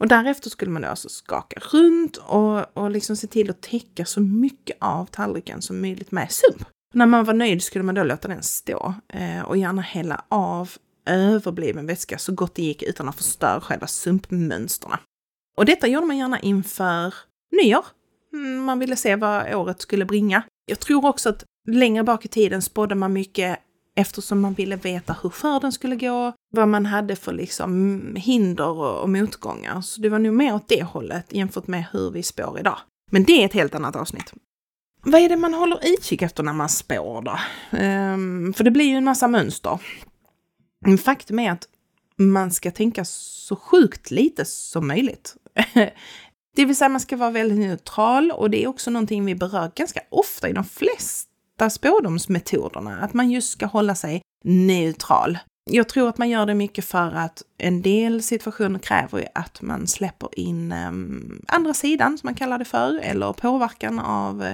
Och 0.00 0.08
därefter 0.08 0.50
skulle 0.50 0.70
man 0.70 0.82
då 0.82 0.88
alltså 0.88 1.08
skaka 1.08 1.60
runt 1.72 2.16
och, 2.16 2.78
och 2.78 2.90
liksom 2.90 3.16
se 3.16 3.26
till 3.26 3.50
att 3.50 3.62
täcka 3.62 4.04
så 4.04 4.20
mycket 4.20 4.76
av 4.80 5.06
tallriken 5.06 5.62
som 5.62 5.80
möjligt 5.80 6.12
med 6.12 6.32
sump. 6.32 6.68
När 6.94 7.06
man 7.06 7.24
var 7.24 7.34
nöjd 7.34 7.62
skulle 7.62 7.84
man 7.84 7.94
då 7.94 8.04
låta 8.04 8.28
den 8.28 8.42
stå 8.42 8.94
eh, 9.08 9.42
och 9.42 9.56
gärna 9.56 9.82
hälla 9.82 10.24
av 10.28 10.70
överbliven 11.06 11.86
vätska 11.86 12.18
så 12.18 12.32
gott 12.32 12.54
det 12.54 12.62
gick 12.62 12.82
utan 12.82 13.08
att 13.08 13.16
förstöra 13.16 13.60
själva 13.60 13.86
sumpmönsterna. 13.86 14.98
Och 15.56 15.64
detta 15.64 15.86
gjorde 15.86 16.06
man 16.06 16.18
gärna 16.18 16.40
inför 16.40 17.14
nyår. 17.62 17.84
Mm, 18.32 18.64
man 18.64 18.78
ville 18.78 18.96
se 18.96 19.16
vad 19.16 19.54
året 19.54 19.80
skulle 19.80 20.04
bringa. 20.04 20.42
Jag 20.66 20.80
tror 20.80 21.06
också 21.06 21.28
att 21.28 21.44
längre 21.68 22.04
bak 22.04 22.24
i 22.24 22.28
tiden 22.28 22.62
spådde 22.62 22.94
man 22.94 23.12
mycket 23.12 23.58
eftersom 24.00 24.40
man 24.40 24.54
ville 24.54 24.76
veta 24.76 25.16
hur 25.22 25.30
skörden 25.30 25.72
skulle 25.72 25.96
gå, 25.96 26.32
vad 26.52 26.68
man 26.68 26.86
hade 26.86 27.16
för 27.16 27.32
liksom 27.32 28.00
hinder 28.16 28.68
och, 28.68 29.02
och 29.02 29.10
motgångar. 29.10 29.80
Så 29.80 30.00
det 30.00 30.08
var 30.08 30.18
nog 30.18 30.34
mer 30.34 30.54
åt 30.54 30.68
det 30.68 30.82
hållet 30.82 31.32
jämfört 31.32 31.66
med 31.66 31.84
hur 31.92 32.10
vi 32.10 32.22
spår 32.22 32.58
idag. 32.58 32.78
Men 33.10 33.24
det 33.24 33.32
är 33.32 33.46
ett 33.46 33.52
helt 33.52 33.74
annat 33.74 33.96
avsnitt. 33.96 34.32
Vad 35.02 35.20
är 35.20 35.28
det 35.28 35.36
man 35.36 35.54
håller 35.54 35.80
utkik 35.84 36.22
efter 36.22 36.42
när 36.42 36.52
man 36.52 36.68
spår 36.68 37.22
då? 37.22 37.38
Um, 37.78 38.52
för 38.52 38.64
det 38.64 38.70
blir 38.70 38.84
ju 38.84 38.96
en 38.96 39.04
massa 39.04 39.28
mönster. 39.28 39.78
Faktum 41.04 41.38
är 41.38 41.50
att 41.50 41.68
man 42.16 42.50
ska 42.50 42.70
tänka 42.70 43.04
så 43.04 43.56
sjukt 43.56 44.10
lite 44.10 44.44
som 44.44 44.86
möjligt. 44.86 45.36
det 46.56 46.64
vill 46.64 46.76
säga 46.76 46.88
man 46.88 47.00
ska 47.00 47.16
vara 47.16 47.30
väldigt 47.30 47.58
neutral 47.58 48.30
och 48.30 48.50
det 48.50 48.64
är 48.64 48.66
också 48.66 48.90
någonting 48.90 49.24
vi 49.24 49.34
berör 49.34 49.70
ganska 49.74 50.00
ofta 50.10 50.48
i 50.48 50.52
de 50.52 50.64
flesta 50.64 51.29
rätta 51.60 51.70
spådomsmetoderna, 51.70 52.98
att 53.00 53.14
man 53.14 53.30
just 53.30 53.50
ska 53.50 53.66
hålla 53.66 53.94
sig 53.94 54.22
neutral. 54.44 55.38
Jag 55.70 55.88
tror 55.88 56.08
att 56.08 56.18
man 56.18 56.28
gör 56.28 56.46
det 56.46 56.54
mycket 56.54 56.84
för 56.84 57.12
att 57.12 57.42
en 57.58 57.82
del 57.82 58.22
situationer 58.22 58.78
kräver 58.78 59.18
ju 59.18 59.24
att 59.34 59.62
man 59.62 59.86
släpper 59.86 60.38
in 60.38 60.72
um, 60.72 61.44
andra 61.48 61.74
sidan, 61.74 62.18
som 62.18 62.26
man 62.26 62.34
kallar 62.34 62.58
det 62.58 62.64
för, 62.64 63.00
eller 63.02 63.32
påverkan 63.32 63.98
av 63.98 64.42
uh, 64.42 64.52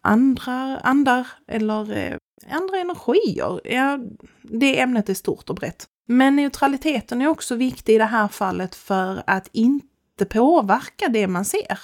andra 0.00 0.78
andar 0.78 1.26
eller 1.48 2.10
uh, 2.10 2.16
andra 2.50 2.76
energier. 2.76 3.60
Ja, 3.64 3.98
det 4.42 4.80
ämnet 4.80 5.08
är 5.08 5.14
stort 5.14 5.50
och 5.50 5.56
brett. 5.56 5.86
Men 6.08 6.36
neutraliteten 6.36 7.22
är 7.22 7.26
också 7.26 7.54
viktig 7.54 7.94
i 7.94 7.98
det 7.98 8.04
här 8.04 8.28
fallet 8.28 8.74
för 8.74 9.22
att 9.26 9.48
inte 9.52 10.24
påverka 10.28 11.08
det 11.08 11.26
man 11.26 11.44
ser 11.44 11.78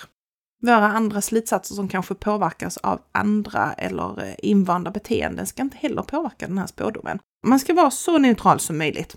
våra 0.66 0.88
andra 0.88 1.20
slutsatser 1.20 1.74
som 1.74 1.88
kanske 1.88 2.14
påverkas 2.14 2.76
av 2.76 3.00
andra 3.12 3.72
eller 3.72 4.24
eh, 4.24 4.34
invanda 4.38 4.90
beteenden 4.90 5.46
ska 5.46 5.62
inte 5.62 5.76
heller 5.76 6.02
påverka 6.02 6.46
den 6.46 6.58
här 6.58 6.66
spådomen. 6.66 7.18
Man 7.46 7.60
ska 7.60 7.74
vara 7.74 7.90
så 7.90 8.18
neutral 8.18 8.60
som 8.60 8.78
möjligt. 8.78 9.16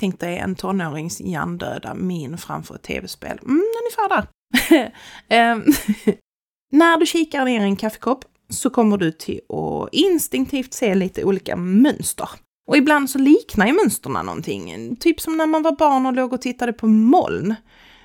Tänk 0.00 0.20
dig 0.20 0.38
en 0.38 0.54
tonårings 0.54 1.20
hjärndöda 1.20 1.94
min 1.94 2.38
framför 2.38 2.74
ett 2.74 2.82
tv-spel. 2.82 3.38
Mm, 3.42 3.62
ungefär 3.82 4.08
där. 4.08 4.26
Ehm, 5.28 5.64
när 6.72 6.96
du 6.96 7.06
kikar 7.06 7.44
ner 7.44 7.60
i 7.60 7.64
en 7.64 7.76
kaffekopp 7.76 8.24
så 8.48 8.70
kommer 8.70 8.96
du 8.96 9.12
till 9.12 9.40
att 9.48 9.88
instinktivt 9.92 10.74
se 10.74 10.94
lite 10.94 11.24
olika 11.24 11.56
mönster. 11.56 12.28
Och 12.66 12.76
ibland 12.76 13.10
så 13.10 13.18
liknar 13.18 13.66
ju 13.66 13.72
mönsterna 13.72 14.22
någonting. 14.22 14.96
Typ 14.96 15.20
som 15.20 15.36
när 15.36 15.46
man 15.46 15.62
var 15.62 15.72
barn 15.72 16.06
och 16.06 16.12
låg 16.12 16.32
och 16.32 16.42
tittade 16.42 16.72
på 16.72 16.86
moln. 16.86 17.54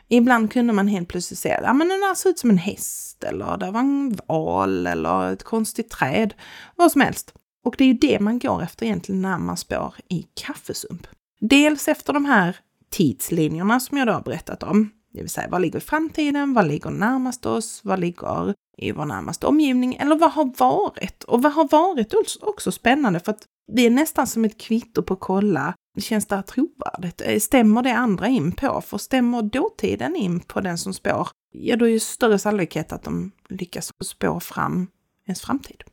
Ibland 0.07 0.51
kunde 0.51 0.73
man 0.73 0.87
helt 0.87 1.07
plötsligt 1.07 1.39
se 1.39 1.53
att 1.53 1.63
ja, 1.63 1.73
den 1.73 1.87
där 1.87 2.15
såg 2.15 2.29
ut 2.29 2.39
som 2.39 2.49
en 2.49 2.57
häst 2.57 3.23
eller 3.23 3.57
det 3.57 3.71
var 3.71 3.79
en 3.79 4.19
val 4.27 4.87
eller 4.87 5.33
ett 5.33 5.43
konstigt 5.43 5.89
träd. 5.89 6.33
Vad 6.75 6.91
som 6.91 7.01
helst. 7.01 7.33
Och 7.65 7.75
det 7.77 7.83
är 7.83 7.87
ju 7.87 7.93
det 7.93 8.19
man 8.19 8.39
går 8.39 8.63
efter 8.63 8.85
egentligen 8.85 9.21
när 9.21 9.37
man 9.37 9.57
spår 9.57 9.93
i 10.09 10.25
kaffesump. 10.33 11.07
Dels 11.39 11.87
efter 11.87 12.13
de 12.13 12.25
här 12.25 12.57
tidslinjerna 12.89 13.79
som 13.79 13.97
jag 13.97 14.07
då 14.07 14.13
har 14.13 14.21
berättat 14.21 14.63
om. 14.63 14.89
Det 15.13 15.21
vill 15.21 15.29
säga, 15.29 15.47
vad 15.49 15.61
ligger 15.61 15.77
i 15.77 15.81
framtiden? 15.81 16.53
Vad 16.53 16.67
ligger 16.67 16.89
närmast 16.89 17.45
oss? 17.45 17.81
Vad 17.83 17.99
ligger 17.99 18.53
i 18.77 18.91
vår 18.91 19.05
närmaste 19.05 19.47
omgivning? 19.47 19.95
Eller 19.95 20.15
vad 20.15 20.31
har 20.31 20.51
varit? 20.57 21.23
Och 21.23 21.43
vad 21.43 21.53
har 21.53 21.67
varit 21.67 22.13
också 22.41 22.71
spännande 22.71 23.19
för 23.19 23.31
att 23.31 23.45
det 23.71 23.81
är 23.85 23.89
nästan 23.89 24.27
som 24.27 24.45
ett 24.45 24.57
kvitto 24.57 25.03
på 25.03 25.13
att 25.13 25.19
kolla 25.19 25.73
Känns 25.97 26.25
det 26.25 26.35
här 26.35 26.41
trovärdigt? 26.41 27.21
Eh, 27.25 27.39
stämmer 27.39 27.83
det 27.83 27.93
andra 27.93 28.27
in 28.27 28.51
på? 28.51 28.81
För 28.81 28.97
stämmer 28.97 29.41
dåtiden 29.41 30.15
in 30.15 30.39
på 30.39 30.61
den 30.61 30.77
som 30.77 30.93
spår, 30.93 31.27
ja 31.53 31.75
då 31.75 31.85
är 31.85 31.89
ju 31.89 31.99
större 31.99 32.39
sannolikhet 32.39 32.91
att 32.91 33.03
de 33.03 33.31
lyckas 33.49 33.91
spå 34.03 34.39
fram 34.39 34.87
ens 35.25 35.41
framtid. 35.41 35.83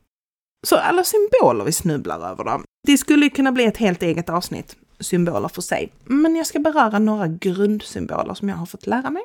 Så 0.67 0.75
alla 0.75 1.03
symboler 1.03 1.65
vi 1.65 1.71
snubblar 1.71 2.31
över 2.31 2.43
då. 2.43 2.61
Det 2.87 2.97
skulle 2.97 3.29
kunna 3.29 3.51
bli 3.51 3.65
ett 3.65 3.77
helt 3.77 4.03
eget 4.03 4.29
avsnitt, 4.29 4.75
symboler 4.99 5.47
för 5.47 5.61
sig. 5.61 5.93
Men 6.03 6.35
jag 6.35 6.47
ska 6.47 6.59
beröra 6.59 6.99
några 6.99 7.27
grundsymboler 7.27 8.33
som 8.33 8.49
jag 8.49 8.55
har 8.55 8.65
fått 8.65 8.87
lära 8.87 9.09
mig. 9.09 9.23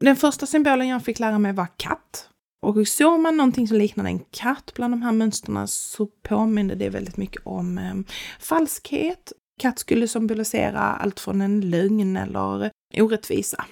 Den 0.00 0.16
första 0.16 0.46
symbolen 0.46 0.88
jag 0.88 1.04
fick 1.04 1.18
lära 1.18 1.38
mig 1.38 1.52
var 1.52 1.66
katt. 1.76 2.28
Och 2.66 2.88
såg 2.88 3.20
man 3.20 3.36
någonting 3.36 3.68
som 3.68 3.76
liknade 3.76 4.08
en 4.08 4.24
katt 4.30 4.72
bland 4.74 4.92
de 4.92 5.02
här 5.02 5.12
mönstren 5.12 5.68
så 5.68 6.06
påminner 6.06 6.74
det 6.74 6.88
väldigt 6.88 7.16
mycket 7.16 7.42
om 7.44 7.78
eh, 7.78 7.94
falskhet. 8.40 9.32
Katt 9.58 9.78
skulle 9.78 10.08
symbolisera 10.08 10.80
allt 10.80 11.20
från 11.20 11.40
en 11.40 11.60
lögn 11.60 12.16
eller 12.16 12.70
orättvisa. 12.96 13.64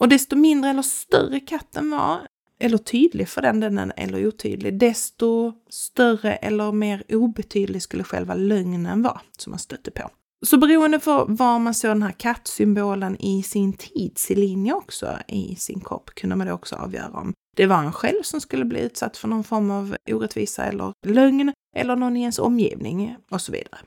Och 0.00 0.08
desto 0.08 0.36
mindre 0.36 0.70
eller 0.70 0.82
större 0.82 1.40
katten 1.40 1.90
var, 1.90 2.20
eller 2.60 2.78
tydlig 2.78 3.28
för 3.28 3.42
den 3.42 3.60
delen, 3.60 3.92
eller 3.96 4.26
otydlig, 4.26 4.78
desto 4.78 5.52
större 5.70 6.34
eller 6.34 6.72
mer 6.72 7.04
obetydlig 7.08 7.82
skulle 7.82 8.04
själva 8.04 8.34
lögnen 8.34 9.02
vara 9.02 9.20
som 9.38 9.50
man 9.50 9.58
stötte 9.58 9.90
på. 9.90 10.10
Så 10.46 10.58
beroende 10.58 10.98
på 10.98 11.24
var 11.28 11.58
man 11.58 11.74
såg 11.74 11.90
den 11.90 12.02
här 12.02 12.12
kattsymbolen 12.12 13.16
i 13.20 13.42
sin 13.42 13.72
tidslinje 13.72 14.72
också 14.72 15.18
i 15.28 15.56
sin 15.56 15.80
kropp 15.80 16.10
kunde 16.14 16.36
man 16.36 16.46
då 16.46 16.52
också 16.52 16.76
avgöra 16.76 17.10
om 17.10 17.32
det 17.56 17.66
var 17.66 17.78
en 17.78 17.92
själv 17.92 18.22
som 18.22 18.40
skulle 18.40 18.64
bli 18.64 18.80
utsatt 18.80 19.16
för 19.16 19.28
någon 19.28 19.44
form 19.44 19.70
av 19.70 19.96
orättvisa 20.10 20.64
eller 20.64 20.92
lögn 21.06 21.52
eller 21.76 21.96
någon 21.96 22.16
i 22.16 22.20
ens 22.20 22.38
omgivning 22.38 23.16
och 23.30 23.40
så 23.40 23.52
vidare. 23.52 23.78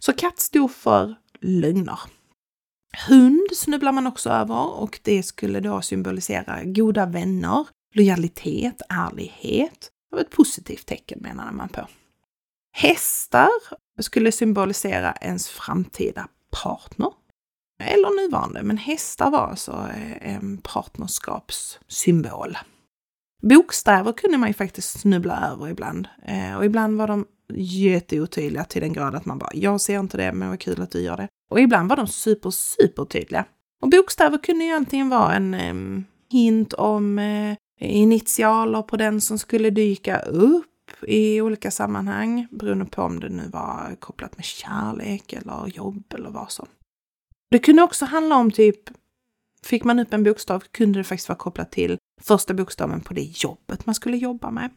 Så 0.00 0.12
katt 0.12 0.38
stod 0.38 0.70
för 0.70 1.14
lögner. 1.40 2.00
Hund 3.08 3.48
snubblar 3.54 3.92
man 3.92 4.06
också 4.06 4.30
över 4.30 4.80
och 4.80 5.00
det 5.02 5.22
skulle 5.22 5.60
då 5.60 5.82
symbolisera 5.82 6.64
goda 6.64 7.06
vänner, 7.06 7.66
lojalitet, 7.94 8.82
ärlighet 8.88 9.90
och 10.12 10.20
ett 10.20 10.30
positivt 10.30 10.86
tecken 10.86 11.18
menade 11.22 11.52
man 11.52 11.68
på. 11.68 11.88
Hästar 12.72 13.48
skulle 14.00 14.32
symbolisera 14.32 15.12
ens 15.12 15.48
framtida 15.48 16.28
partner. 16.62 17.12
Eller 17.82 18.26
nuvarande, 18.26 18.62
men 18.62 18.76
hästar 18.76 19.30
var 19.30 19.46
alltså 19.46 19.72
eh, 19.72 20.34
en 20.34 20.58
partnerskapssymbol. 20.58 22.58
Bokstäver 23.42 24.12
kunde 24.12 24.38
man 24.38 24.48
ju 24.48 24.54
faktiskt 24.54 25.00
snubbla 25.00 25.50
över 25.52 25.68
ibland. 25.68 26.08
Eh, 26.22 26.56
och 26.56 26.64
ibland 26.64 26.98
var 26.98 27.06
de 27.06 27.26
jätteotydliga 27.56 28.64
till 28.64 28.82
den 28.82 28.92
grad 28.92 29.14
att 29.14 29.26
man 29.26 29.38
bara, 29.38 29.50
jag 29.54 29.80
ser 29.80 29.98
inte 29.98 30.16
det, 30.16 30.32
men 30.32 30.48
vad 30.48 30.60
kul 30.60 30.82
att 30.82 30.90
du 30.90 31.00
gör 31.00 31.16
det. 31.16 31.28
Och 31.50 31.60
ibland 31.60 31.88
var 31.88 31.96
de 31.96 32.06
super, 32.06 32.50
super 32.50 33.04
tydliga. 33.04 33.44
Och 33.82 33.90
bokstäver 33.90 34.38
kunde 34.38 34.64
ju 34.64 34.72
antingen 34.72 35.08
vara 35.08 35.34
en 35.34 35.54
eh, 35.54 36.04
hint 36.30 36.72
om 36.72 37.18
eh, 37.18 37.56
initialer 37.80 38.82
på 38.82 38.96
den 38.96 39.20
som 39.20 39.38
skulle 39.38 39.70
dyka 39.70 40.18
upp 40.18 40.66
i 41.02 41.40
olika 41.40 41.70
sammanhang, 41.70 42.46
beroende 42.50 42.84
på 42.84 43.02
om 43.02 43.20
det 43.20 43.28
nu 43.28 43.48
var 43.52 43.96
kopplat 43.98 44.36
med 44.36 44.44
kärlek 44.44 45.32
eller 45.32 45.66
jobb 45.66 46.14
eller 46.14 46.30
vad 46.30 46.50
som. 46.50 46.66
Det 47.50 47.58
kunde 47.58 47.82
också 47.82 48.04
handla 48.04 48.36
om 48.36 48.50
typ, 48.50 48.80
fick 49.62 49.84
man 49.84 49.98
upp 49.98 50.14
en 50.14 50.24
bokstav 50.24 50.60
kunde 50.70 50.98
det 50.98 51.04
faktiskt 51.04 51.28
vara 51.28 51.38
kopplat 51.38 51.72
till 51.72 51.98
första 52.20 52.54
bokstaven 52.54 53.00
på 53.00 53.14
det 53.14 53.22
jobbet 53.22 53.86
man 53.86 53.94
skulle 53.94 54.16
jobba 54.16 54.50
med. 54.50 54.70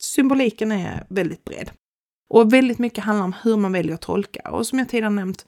Symboliken 0.00 0.72
är 0.72 1.06
väldigt 1.08 1.44
bred. 1.44 1.70
Och 2.30 2.52
väldigt 2.52 2.78
mycket 2.78 3.04
handlar 3.04 3.24
om 3.24 3.34
hur 3.42 3.56
man 3.56 3.72
väljer 3.72 3.94
att 3.94 4.00
tolka. 4.00 4.50
Och 4.50 4.66
som 4.66 4.78
jag 4.78 4.88
tidigare 4.88 5.10
nämnt, 5.10 5.46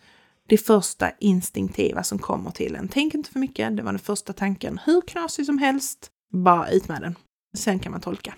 det 0.48 0.58
första 0.58 1.10
instinktiva 1.18 2.02
som 2.02 2.18
kommer 2.18 2.50
till 2.50 2.74
en. 2.74 2.88
Tänk 2.88 3.14
inte 3.14 3.30
för 3.30 3.38
mycket, 3.38 3.76
det 3.76 3.82
var 3.82 3.92
den 3.92 3.98
första 3.98 4.32
tanken. 4.32 4.80
Hur 4.84 5.00
knasig 5.00 5.46
som 5.46 5.58
helst, 5.58 6.10
bara 6.32 6.70
ut 6.70 6.88
med 6.88 7.00
den. 7.00 7.14
Sen 7.56 7.78
kan 7.78 7.92
man 7.92 8.00
tolka. 8.00 8.34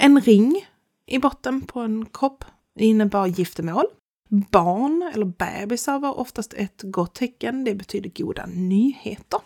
En 0.00 0.20
ring 0.20 0.66
i 1.06 1.18
botten 1.18 1.60
på 1.60 1.80
en 1.80 2.06
kropp 2.06 2.44
innebar 2.78 3.26
giftermål. 3.26 3.84
Barn 4.28 5.10
eller 5.14 5.26
bebisar 5.26 5.98
var 5.98 6.18
oftast 6.18 6.54
ett 6.54 6.82
gott 6.82 7.14
tecken. 7.14 7.64
Det 7.64 7.74
betyder 7.74 8.10
goda 8.10 8.46
nyheter. 8.46 9.40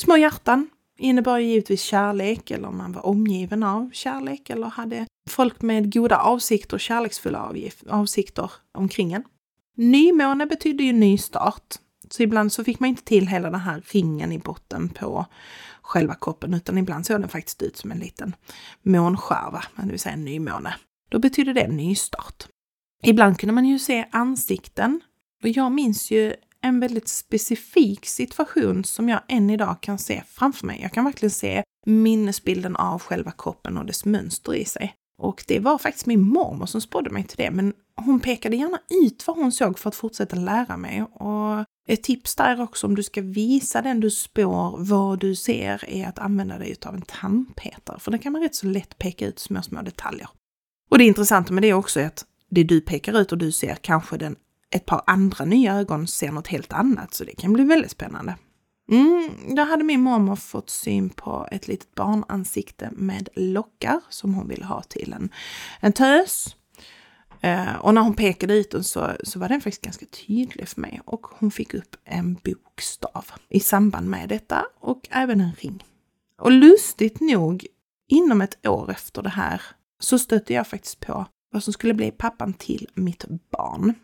Små 0.00 0.16
hjärtan 0.16 0.70
innebar 0.98 1.38
givetvis 1.38 1.82
kärlek 1.82 2.50
eller 2.50 2.68
om 2.68 2.78
man 2.78 2.92
var 2.92 3.06
omgiven 3.06 3.62
av 3.62 3.90
kärlek 3.92 4.50
eller 4.50 4.66
hade 4.66 5.06
folk 5.28 5.62
med 5.62 5.92
goda 5.92 6.16
avsikter 6.16 6.76
och 6.76 6.80
kärleksfulla 6.80 7.52
avsikter 7.88 8.52
omkring 8.72 9.12
en. 9.12 9.24
Nymåne 9.76 10.46
betydde 10.46 10.82
ju 10.82 10.92
ny-start. 10.92 11.74
Så 12.10 12.22
ibland 12.22 12.52
så 12.52 12.64
fick 12.64 12.80
man 12.80 12.88
inte 12.88 13.04
till 13.04 13.26
hela 13.28 13.50
den 13.50 13.60
här 13.60 13.82
ringen 13.86 14.32
i 14.32 14.38
botten 14.38 14.88
på 14.88 15.26
själva 15.82 16.14
kroppen 16.14 16.54
utan 16.54 16.78
ibland 16.78 17.06
såg 17.06 17.20
den 17.20 17.28
faktiskt 17.28 17.62
ut 17.62 17.76
som 17.76 17.92
en 17.92 17.98
liten 17.98 18.34
månskärva, 18.82 19.64
det 19.76 19.90
vill 19.90 20.00
säga 20.00 20.12
en 20.12 20.24
nymåne. 20.24 20.74
Då 21.10 21.18
betyder 21.18 21.54
det 21.54 21.68
nystart. 21.68 22.46
Ibland 23.02 23.38
kunde 23.38 23.52
man 23.52 23.64
ju 23.64 23.78
se 23.78 24.08
ansikten 24.12 25.00
och 25.42 25.48
jag 25.48 25.72
minns 25.72 26.10
ju 26.10 26.34
en 26.62 26.80
väldigt 26.80 27.08
specifik 27.08 28.06
situation 28.06 28.84
som 28.84 29.08
jag 29.08 29.20
än 29.28 29.50
idag 29.50 29.80
kan 29.80 29.98
se 29.98 30.22
framför 30.26 30.66
mig. 30.66 30.80
Jag 30.82 30.92
kan 30.92 31.04
verkligen 31.04 31.30
se 31.30 31.62
minnesbilden 31.86 32.76
av 32.76 33.02
själva 33.02 33.32
kroppen 33.38 33.78
och 33.78 33.86
dess 33.86 34.04
mönster 34.04 34.54
i 34.54 34.64
sig. 34.64 34.94
Och 35.20 35.44
det 35.46 35.58
var 35.58 35.78
faktiskt 35.78 36.06
min 36.06 36.22
mormor 36.22 36.66
som 36.66 36.80
spådde 36.80 37.10
mig 37.10 37.24
till 37.24 37.36
det, 37.36 37.50
men 37.50 37.72
hon 37.96 38.20
pekade 38.20 38.56
gärna 38.56 38.78
ut 39.04 39.26
vad 39.26 39.36
hon 39.36 39.52
såg 39.52 39.78
för 39.78 39.88
att 39.88 39.94
fortsätta 39.94 40.36
lära 40.36 40.76
mig. 40.76 41.02
Och 41.02 41.64
ett 41.88 42.02
tips 42.02 42.36
där 42.36 42.60
också 42.60 42.86
om 42.86 42.94
du 42.94 43.02
ska 43.02 43.22
visa 43.22 43.82
den 43.82 44.00
du 44.00 44.10
spår 44.10 44.74
vad 44.78 45.18
du 45.18 45.34
ser 45.34 45.84
är 45.88 46.08
att 46.08 46.18
använda 46.18 46.58
dig 46.58 46.76
av 46.86 46.94
en 46.94 47.02
tandpetare, 47.02 48.00
för 48.00 48.10
det 48.10 48.18
kan 48.18 48.32
man 48.32 48.42
rätt 48.42 48.54
så 48.54 48.66
lätt 48.66 48.98
peka 48.98 49.26
ut 49.26 49.38
små, 49.38 49.62
små 49.62 49.82
detaljer. 49.82 50.28
Och 50.90 50.98
det 50.98 51.04
intressanta 51.04 51.52
med 51.52 51.62
det 51.62 51.74
också 51.74 52.00
är 52.00 52.06
att 52.06 52.24
det 52.50 52.64
du 52.64 52.80
pekar 52.80 53.20
ut 53.20 53.32
och 53.32 53.38
du 53.38 53.52
ser 53.52 53.74
kanske 53.74 54.16
den 54.16 54.36
ett 54.74 54.86
par 54.86 55.02
andra 55.06 55.44
nya 55.44 55.74
ögon 55.74 56.06
ser 56.06 56.32
något 56.32 56.46
helt 56.46 56.72
annat, 56.72 57.14
så 57.14 57.24
det 57.24 57.32
kan 57.32 57.52
bli 57.52 57.64
väldigt 57.64 57.90
spännande. 57.90 58.36
Mm, 58.90 59.30
då 59.56 59.62
hade 59.62 59.84
min 59.84 60.00
mormor 60.00 60.36
fått 60.36 60.70
syn 60.70 61.10
på 61.10 61.48
ett 61.50 61.68
litet 61.68 61.94
barnansikte 61.94 62.90
med 62.92 63.28
lockar 63.34 64.00
som 64.08 64.34
hon 64.34 64.48
ville 64.48 64.64
ha 64.64 64.82
till 64.82 65.12
en, 65.12 65.30
en 65.80 65.92
tös. 65.92 66.56
Eh, 67.40 67.74
och 67.74 67.94
när 67.94 68.02
hon 68.02 68.14
pekade 68.14 68.54
ut 68.54 68.70
den 68.70 68.84
så, 68.84 69.10
så 69.24 69.38
var 69.38 69.48
den 69.48 69.60
faktiskt 69.60 69.82
ganska 69.82 70.06
tydlig 70.06 70.68
för 70.68 70.80
mig 70.80 71.00
och 71.04 71.26
hon 71.26 71.50
fick 71.50 71.74
upp 71.74 71.96
en 72.04 72.34
bokstav 72.34 73.24
i 73.48 73.60
samband 73.60 74.10
med 74.10 74.28
detta 74.28 74.66
och 74.80 75.08
även 75.10 75.40
en 75.40 75.52
ring. 75.58 75.84
Och 76.38 76.52
lustigt 76.52 77.20
nog, 77.20 77.66
inom 78.08 78.40
ett 78.40 78.66
år 78.66 78.90
efter 78.90 79.22
det 79.22 79.28
här 79.28 79.62
så 79.98 80.18
stötte 80.18 80.54
jag 80.54 80.66
faktiskt 80.66 81.00
på 81.00 81.26
vad 81.52 81.64
som 81.64 81.72
skulle 81.72 81.94
bli 81.94 82.10
pappan 82.10 82.52
till 82.54 82.88
mitt 82.94 83.24
barn. 83.50 83.94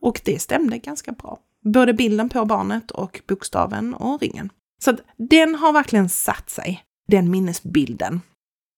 Och 0.00 0.20
det 0.24 0.38
stämde 0.42 0.78
ganska 0.78 1.12
bra. 1.12 1.38
Både 1.64 1.94
bilden 1.94 2.28
på 2.28 2.44
barnet 2.44 2.90
och 2.90 3.20
bokstaven 3.28 3.94
och 3.94 4.20
ringen. 4.20 4.50
Så 4.82 4.90
att 4.90 5.00
den 5.16 5.54
har 5.54 5.72
verkligen 5.72 6.08
satt 6.08 6.50
sig, 6.50 6.82
den 7.08 7.30
minnesbilden. 7.30 8.20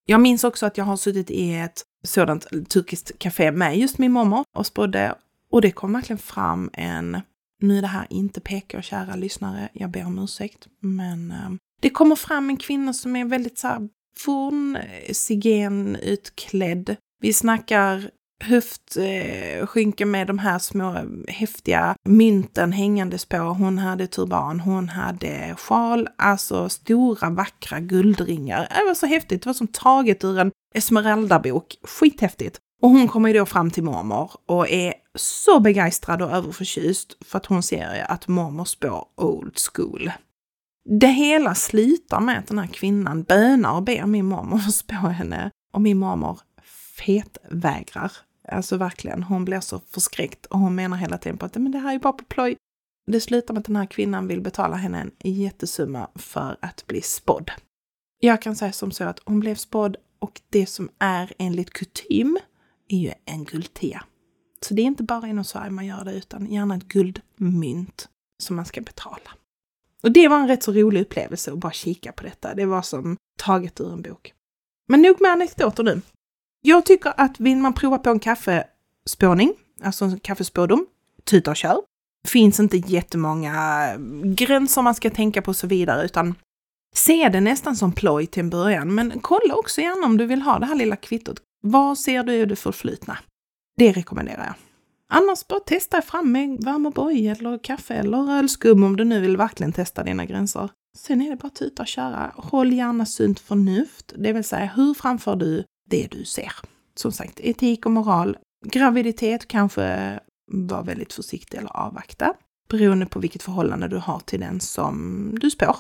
Jag 0.07 0.21
minns 0.21 0.45
också 0.45 0.67
att 0.67 0.79
jag 0.79 0.85
har 0.85 0.97
suttit 0.97 1.31
i 1.31 1.55
ett 1.55 1.83
sådant 2.05 2.69
turkiskt 2.69 3.19
café 3.19 3.53
med 3.53 3.79
just 3.79 3.99
min 3.99 4.13
mormor 4.13 4.45
och 4.57 4.67
spådde 4.67 5.15
och 5.51 5.61
det 5.61 5.71
kom 5.71 5.93
verkligen 5.93 6.19
fram 6.19 6.71
en, 6.73 7.21
nu 7.63 7.79
är 7.79 7.83
det 7.83 7.89
här 7.89 8.07
inte 8.11 8.41
PK, 8.41 8.83
kära 8.83 9.17
lyssnare, 9.17 9.69
jag 9.73 9.91
ber 9.91 10.07
om 10.07 10.19
ursäkt, 10.19 10.69
men 10.81 11.31
eh, 11.31 11.51
det 11.81 11.91
kommer 11.91 12.17
fram 12.17 12.51
en 12.51 12.57
kvinna 12.57 12.93
som 12.93 13.17
är 13.17 13.25
väldigt 13.25 13.59
så 13.59 13.67
här 13.67 13.89
forn 14.17 14.77
eh, 14.77 16.09
utklädd. 16.09 16.97
Vi 17.21 17.33
snackar 17.33 18.11
höftskynke 18.43 20.05
med 20.05 20.27
de 20.27 20.39
här 20.39 20.59
små 20.59 20.97
häftiga 21.29 21.95
mynten 22.05 22.73
hängandes 22.73 23.25
på. 23.25 23.37
Hon 23.37 23.79
hade 23.79 24.07
turban, 24.07 24.61
hon 24.61 24.89
hade 24.89 25.55
sjal, 25.59 26.09
alltså 26.19 26.69
stora 26.69 27.31
vackra 27.31 27.81
guldringar. 27.81 28.69
Det 28.71 28.85
var 28.87 28.95
så 28.95 29.07
häftigt, 29.07 29.43
det 29.43 29.47
var 29.47 29.55
som 29.55 29.69
taget 29.69 30.25
ur 30.25 30.39
en 30.39 30.53
Esmeralda-bok. 30.75 31.77
Skithäftigt! 31.83 32.59
Och 32.83 32.91
hon 32.91 33.09
kommer 33.09 33.29
ju 33.29 33.39
då 33.39 33.47
fram 33.47 33.71
till 33.71 33.83
mormor 33.83 34.31
och 34.47 34.71
är 34.71 34.95
så 35.15 35.61
begeistrad 35.61 36.23
och 36.23 36.31
överförtjust 36.31 37.17
för 37.25 37.39
att 37.39 37.47
hon 37.47 37.63
ser 37.63 38.07
att 38.09 38.29
mormor 38.29 38.65
spår 38.65 39.05
old 39.17 39.59
school. 39.73 40.11
Det 41.01 41.07
hela 41.07 41.55
slutar 41.55 42.21
med 42.21 42.39
att 42.39 42.47
den 42.47 42.59
här 42.59 42.67
kvinnan 42.67 43.23
bönar 43.23 43.73
och 43.73 43.83
ber 43.83 44.07
min 44.07 44.27
mormor 44.27 44.59
spå 44.71 44.95
henne 44.95 45.51
och 45.73 45.81
min 45.81 45.99
mormor 45.99 46.41
fetvägrar. 46.97 48.13
Alltså 48.49 48.77
verkligen, 48.77 49.23
hon 49.23 49.45
blir 49.45 49.61
så 49.61 49.81
förskräckt 49.91 50.47
och 50.47 50.59
hon 50.59 50.75
menar 50.75 50.97
hela 50.97 51.19
tiden 51.19 51.39
på 51.39 51.47
att 51.47 51.55
men 51.55 51.73
det 51.73 51.79
här 51.79 51.95
är 51.95 51.99
bara 51.99 52.13
på 52.13 52.25
ploj. 52.25 52.57
Det 53.07 53.21
slutar 53.21 53.55
med 53.55 53.61
att 53.61 53.67
den 53.67 53.77
här 53.77 53.87
kvinnan 53.87 54.29
vill 54.29 54.41
betala 54.41 54.77
henne 54.77 55.01
en 55.19 55.33
jättesumma 55.33 56.09
för 56.15 56.57
att 56.61 56.87
bli 56.87 57.03
spådd. 57.03 57.51
Jag 58.21 58.43
kan 58.43 58.57
säga 58.57 58.73
som 58.73 58.91
så 58.91 59.05
att 59.05 59.21
hon 59.25 59.41
blev 59.41 59.55
spådd 59.55 59.97
och 60.19 60.41
det 60.51 60.67
som 60.67 60.91
är 60.99 61.33
enligt 61.39 61.71
kutym 61.71 62.39
är 62.89 62.99
ju 62.99 63.13
en 63.25 63.45
guldtia. 63.45 64.05
Så 64.61 64.75
det 64.75 64.83
är 64.83 64.87
inte 64.87 65.03
bara 65.03 65.29
inom 65.29 65.45
Sverige 65.45 65.71
man 65.71 65.87
gör 65.87 66.05
det 66.05 66.13
utan 66.13 66.47
gärna 66.47 66.77
ett 66.77 66.89
guldmynt 66.89 68.09
som 68.43 68.57
man 68.57 68.65
ska 68.65 68.81
betala. 68.81 69.31
Och 70.03 70.13
det 70.13 70.29
var 70.29 70.41
en 70.41 70.49
rätt 70.49 70.63
så 70.63 70.73
rolig 70.73 71.01
upplevelse 71.01 71.53
att 71.53 71.59
bara 71.59 71.73
kika 71.73 72.13
på 72.13 72.23
detta. 72.23 72.55
Det 72.55 72.67
var 72.67 72.83
som 72.83 73.17
taget 73.39 73.81
ur 73.81 73.93
en 73.93 74.03
bok. 74.03 74.35
Men 74.89 75.03
nog 75.03 75.21
med 75.21 75.31
anekdoter 75.31 75.83
nu. 75.83 76.01
Jag 76.65 76.87
tycker 76.87 77.13
att 77.17 77.41
vill 77.41 77.57
man 77.57 77.73
prova 77.73 77.99
på 77.99 78.11
en 78.11 78.19
kaffespåning, 78.19 79.55
alltså 79.83 80.05
en 80.05 80.21
kaffespådom, 80.21 80.87
tuta 81.25 81.51
och 81.51 81.57
kör. 81.57 81.81
Finns 82.29 82.61
inte 82.61 82.77
jättemånga 82.77 83.87
gränser 84.25 84.83
man 84.83 84.95
ska 84.95 85.11
tänka 85.11 85.43
på 85.43 85.49
och 85.49 85.57
så 85.57 85.67
vidare, 85.67 86.05
utan 86.05 86.35
se 86.95 87.29
det 87.29 87.41
nästan 87.41 87.77
som 87.77 87.93
ploj 87.93 88.27
till 88.27 88.41
en 88.41 88.51
början. 88.51 88.95
Men 88.95 89.21
kolla 89.21 89.55
också 89.55 89.81
gärna 89.81 90.07
om 90.07 90.17
du 90.17 90.27
vill 90.27 90.43
ha 90.43 90.59
det 90.59 90.67
här 90.67 90.75
lilla 90.75 90.97
kvittot. 90.97 91.41
Vad 91.61 91.99
ser 91.99 92.23
du 92.23 92.35
i 92.35 92.45
det 92.45 92.57
förflutna? 92.57 93.19
Det 93.77 93.93
rekommenderar 93.93 94.45
jag. 94.45 94.55
Annars 95.09 95.47
bara 95.47 95.61
testa 95.61 95.97
dig 95.97 96.07
fram 96.07 96.33
med 96.33 96.61
varm 96.61 96.87
O'boy 96.87 97.39
eller 97.39 97.59
kaffe 97.59 97.95
eller 97.95 98.39
ölskum 98.39 98.85
om 98.85 98.97
du 98.97 99.05
nu 99.05 99.21
vill 99.21 99.37
verkligen 99.37 99.73
testa 99.73 100.03
dina 100.03 100.25
gränser. 100.25 100.71
Sen 100.99 101.23
är 101.23 101.31
det 101.31 101.37
bara 101.37 101.47
att 101.47 101.55
tuta 101.55 101.83
och 101.83 101.89
köra. 101.89 102.33
Håll 102.37 102.73
gärna 102.73 103.07
sunt 103.07 103.41
förnuft, 103.41 104.13
det 104.17 104.33
vill 104.33 104.45
säga 104.45 104.71
hur 104.77 104.95
framför 104.95 105.37
du 105.37 105.65
det 105.93 106.09
du 106.11 106.25
ser? 106.25 106.53
Som 106.95 107.13
sagt, 107.13 107.41
etik 107.41 107.87
och 107.87 107.93
moral. 107.93 108.37
Graviditet 108.67 109.49
kanske 109.49 110.21
var 110.53 110.83
väldigt 110.83 111.13
försiktig 111.13 111.59
eller 111.59 111.77
avvakta 111.77 112.35
beroende 112.69 113.07
på 113.07 113.19
vilket 113.19 113.43
förhållande 113.43 113.89
du 113.89 113.97
har 113.97 114.21
till 114.21 114.41
den 114.41 114.61
som 114.61 115.29
du 115.41 115.51
spår. 115.51 115.77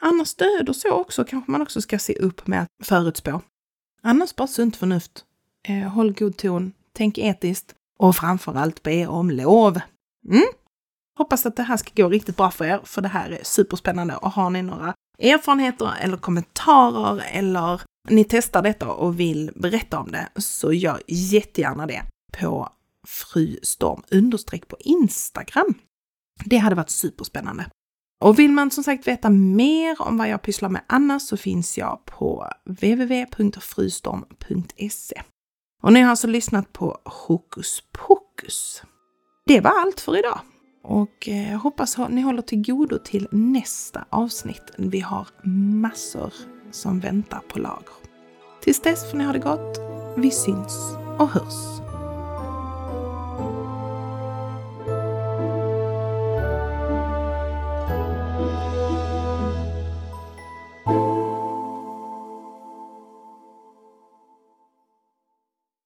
Annars 0.00 0.34
död 0.34 0.68
och 0.68 0.76
så 0.76 0.90
också 0.90 1.24
kanske 1.24 1.50
man 1.50 1.62
också 1.62 1.80
ska 1.80 1.98
se 1.98 2.14
upp 2.14 2.46
med 2.46 2.62
att 2.62 2.86
förutspå. 2.86 3.40
Annars 4.02 4.36
bara 4.36 4.48
sunt 4.48 4.76
förnuft. 4.76 5.24
Eh, 5.68 5.88
håll 5.88 6.12
god 6.12 6.36
ton, 6.36 6.72
tänk 6.92 7.18
etiskt 7.18 7.74
och 7.98 8.16
framförallt 8.16 8.82
be 8.82 9.06
om 9.06 9.30
lov. 9.30 9.80
Mm? 10.28 10.46
Hoppas 11.18 11.46
att 11.46 11.56
det 11.56 11.62
här 11.62 11.76
ska 11.76 12.02
gå 12.02 12.08
riktigt 12.08 12.36
bra 12.36 12.50
för 12.50 12.64
er, 12.64 12.80
för 12.84 13.02
det 13.02 13.08
här 13.08 13.30
är 13.30 13.44
superspännande. 13.44 14.16
Och 14.16 14.30
har 14.32 14.50
ni 14.50 14.62
några 14.62 14.94
erfarenheter 15.18 15.92
eller 16.00 16.16
kommentarer 16.16 17.24
eller 17.32 17.80
ni 18.08 18.24
testar 18.24 18.62
detta 18.62 18.92
och 18.92 19.20
vill 19.20 19.50
berätta 19.54 19.98
om 19.98 20.10
det 20.10 20.28
så 20.36 20.72
gör 20.72 21.02
jättegärna 21.06 21.86
det 21.86 22.02
på 22.38 22.68
frustorm 23.06 24.02
understreck 24.10 24.68
på 24.68 24.76
Instagram. 24.80 25.74
Det 26.44 26.56
hade 26.56 26.76
varit 26.76 26.90
superspännande. 26.90 27.66
Och 28.24 28.38
vill 28.38 28.50
man 28.50 28.70
som 28.70 28.84
sagt 28.84 29.08
veta 29.08 29.30
mer 29.30 30.02
om 30.02 30.16
vad 30.16 30.28
jag 30.28 30.42
pysslar 30.42 30.68
med 30.68 30.82
annars 30.86 31.22
så 31.22 31.36
finns 31.36 31.78
jag 31.78 32.04
på 32.04 32.46
www.frustorm.se. 32.64 35.22
Och 35.82 35.92
ni 35.92 36.00
har 36.00 36.10
alltså 36.10 36.26
lyssnat 36.26 36.72
på 36.72 36.98
Hokus 37.04 37.82
Pokus. 37.92 38.82
Det 39.46 39.60
var 39.60 39.80
allt 39.80 40.00
för 40.00 40.18
idag. 40.18 40.40
Och 40.82 41.28
jag 41.28 41.58
hoppas 41.58 41.98
ni 42.08 42.20
håller 42.20 42.42
till 42.42 42.62
godo 42.62 42.98
till 42.98 43.28
nästa 43.32 44.04
avsnitt. 44.10 44.70
Vi 44.78 45.00
har 45.00 45.28
massor 45.80 46.32
som 46.70 47.00
väntar 47.00 47.40
på 47.48 47.58
lager. 47.58 47.94
Tills 48.60 48.80
dess 48.80 49.10
får 49.10 49.18
ni 49.18 49.24
ha 49.24 49.32
det 49.32 49.38
gott. 49.38 49.80
Vi 50.16 50.30
syns 50.30 50.96
och 51.18 51.28
hörs. 51.28 51.89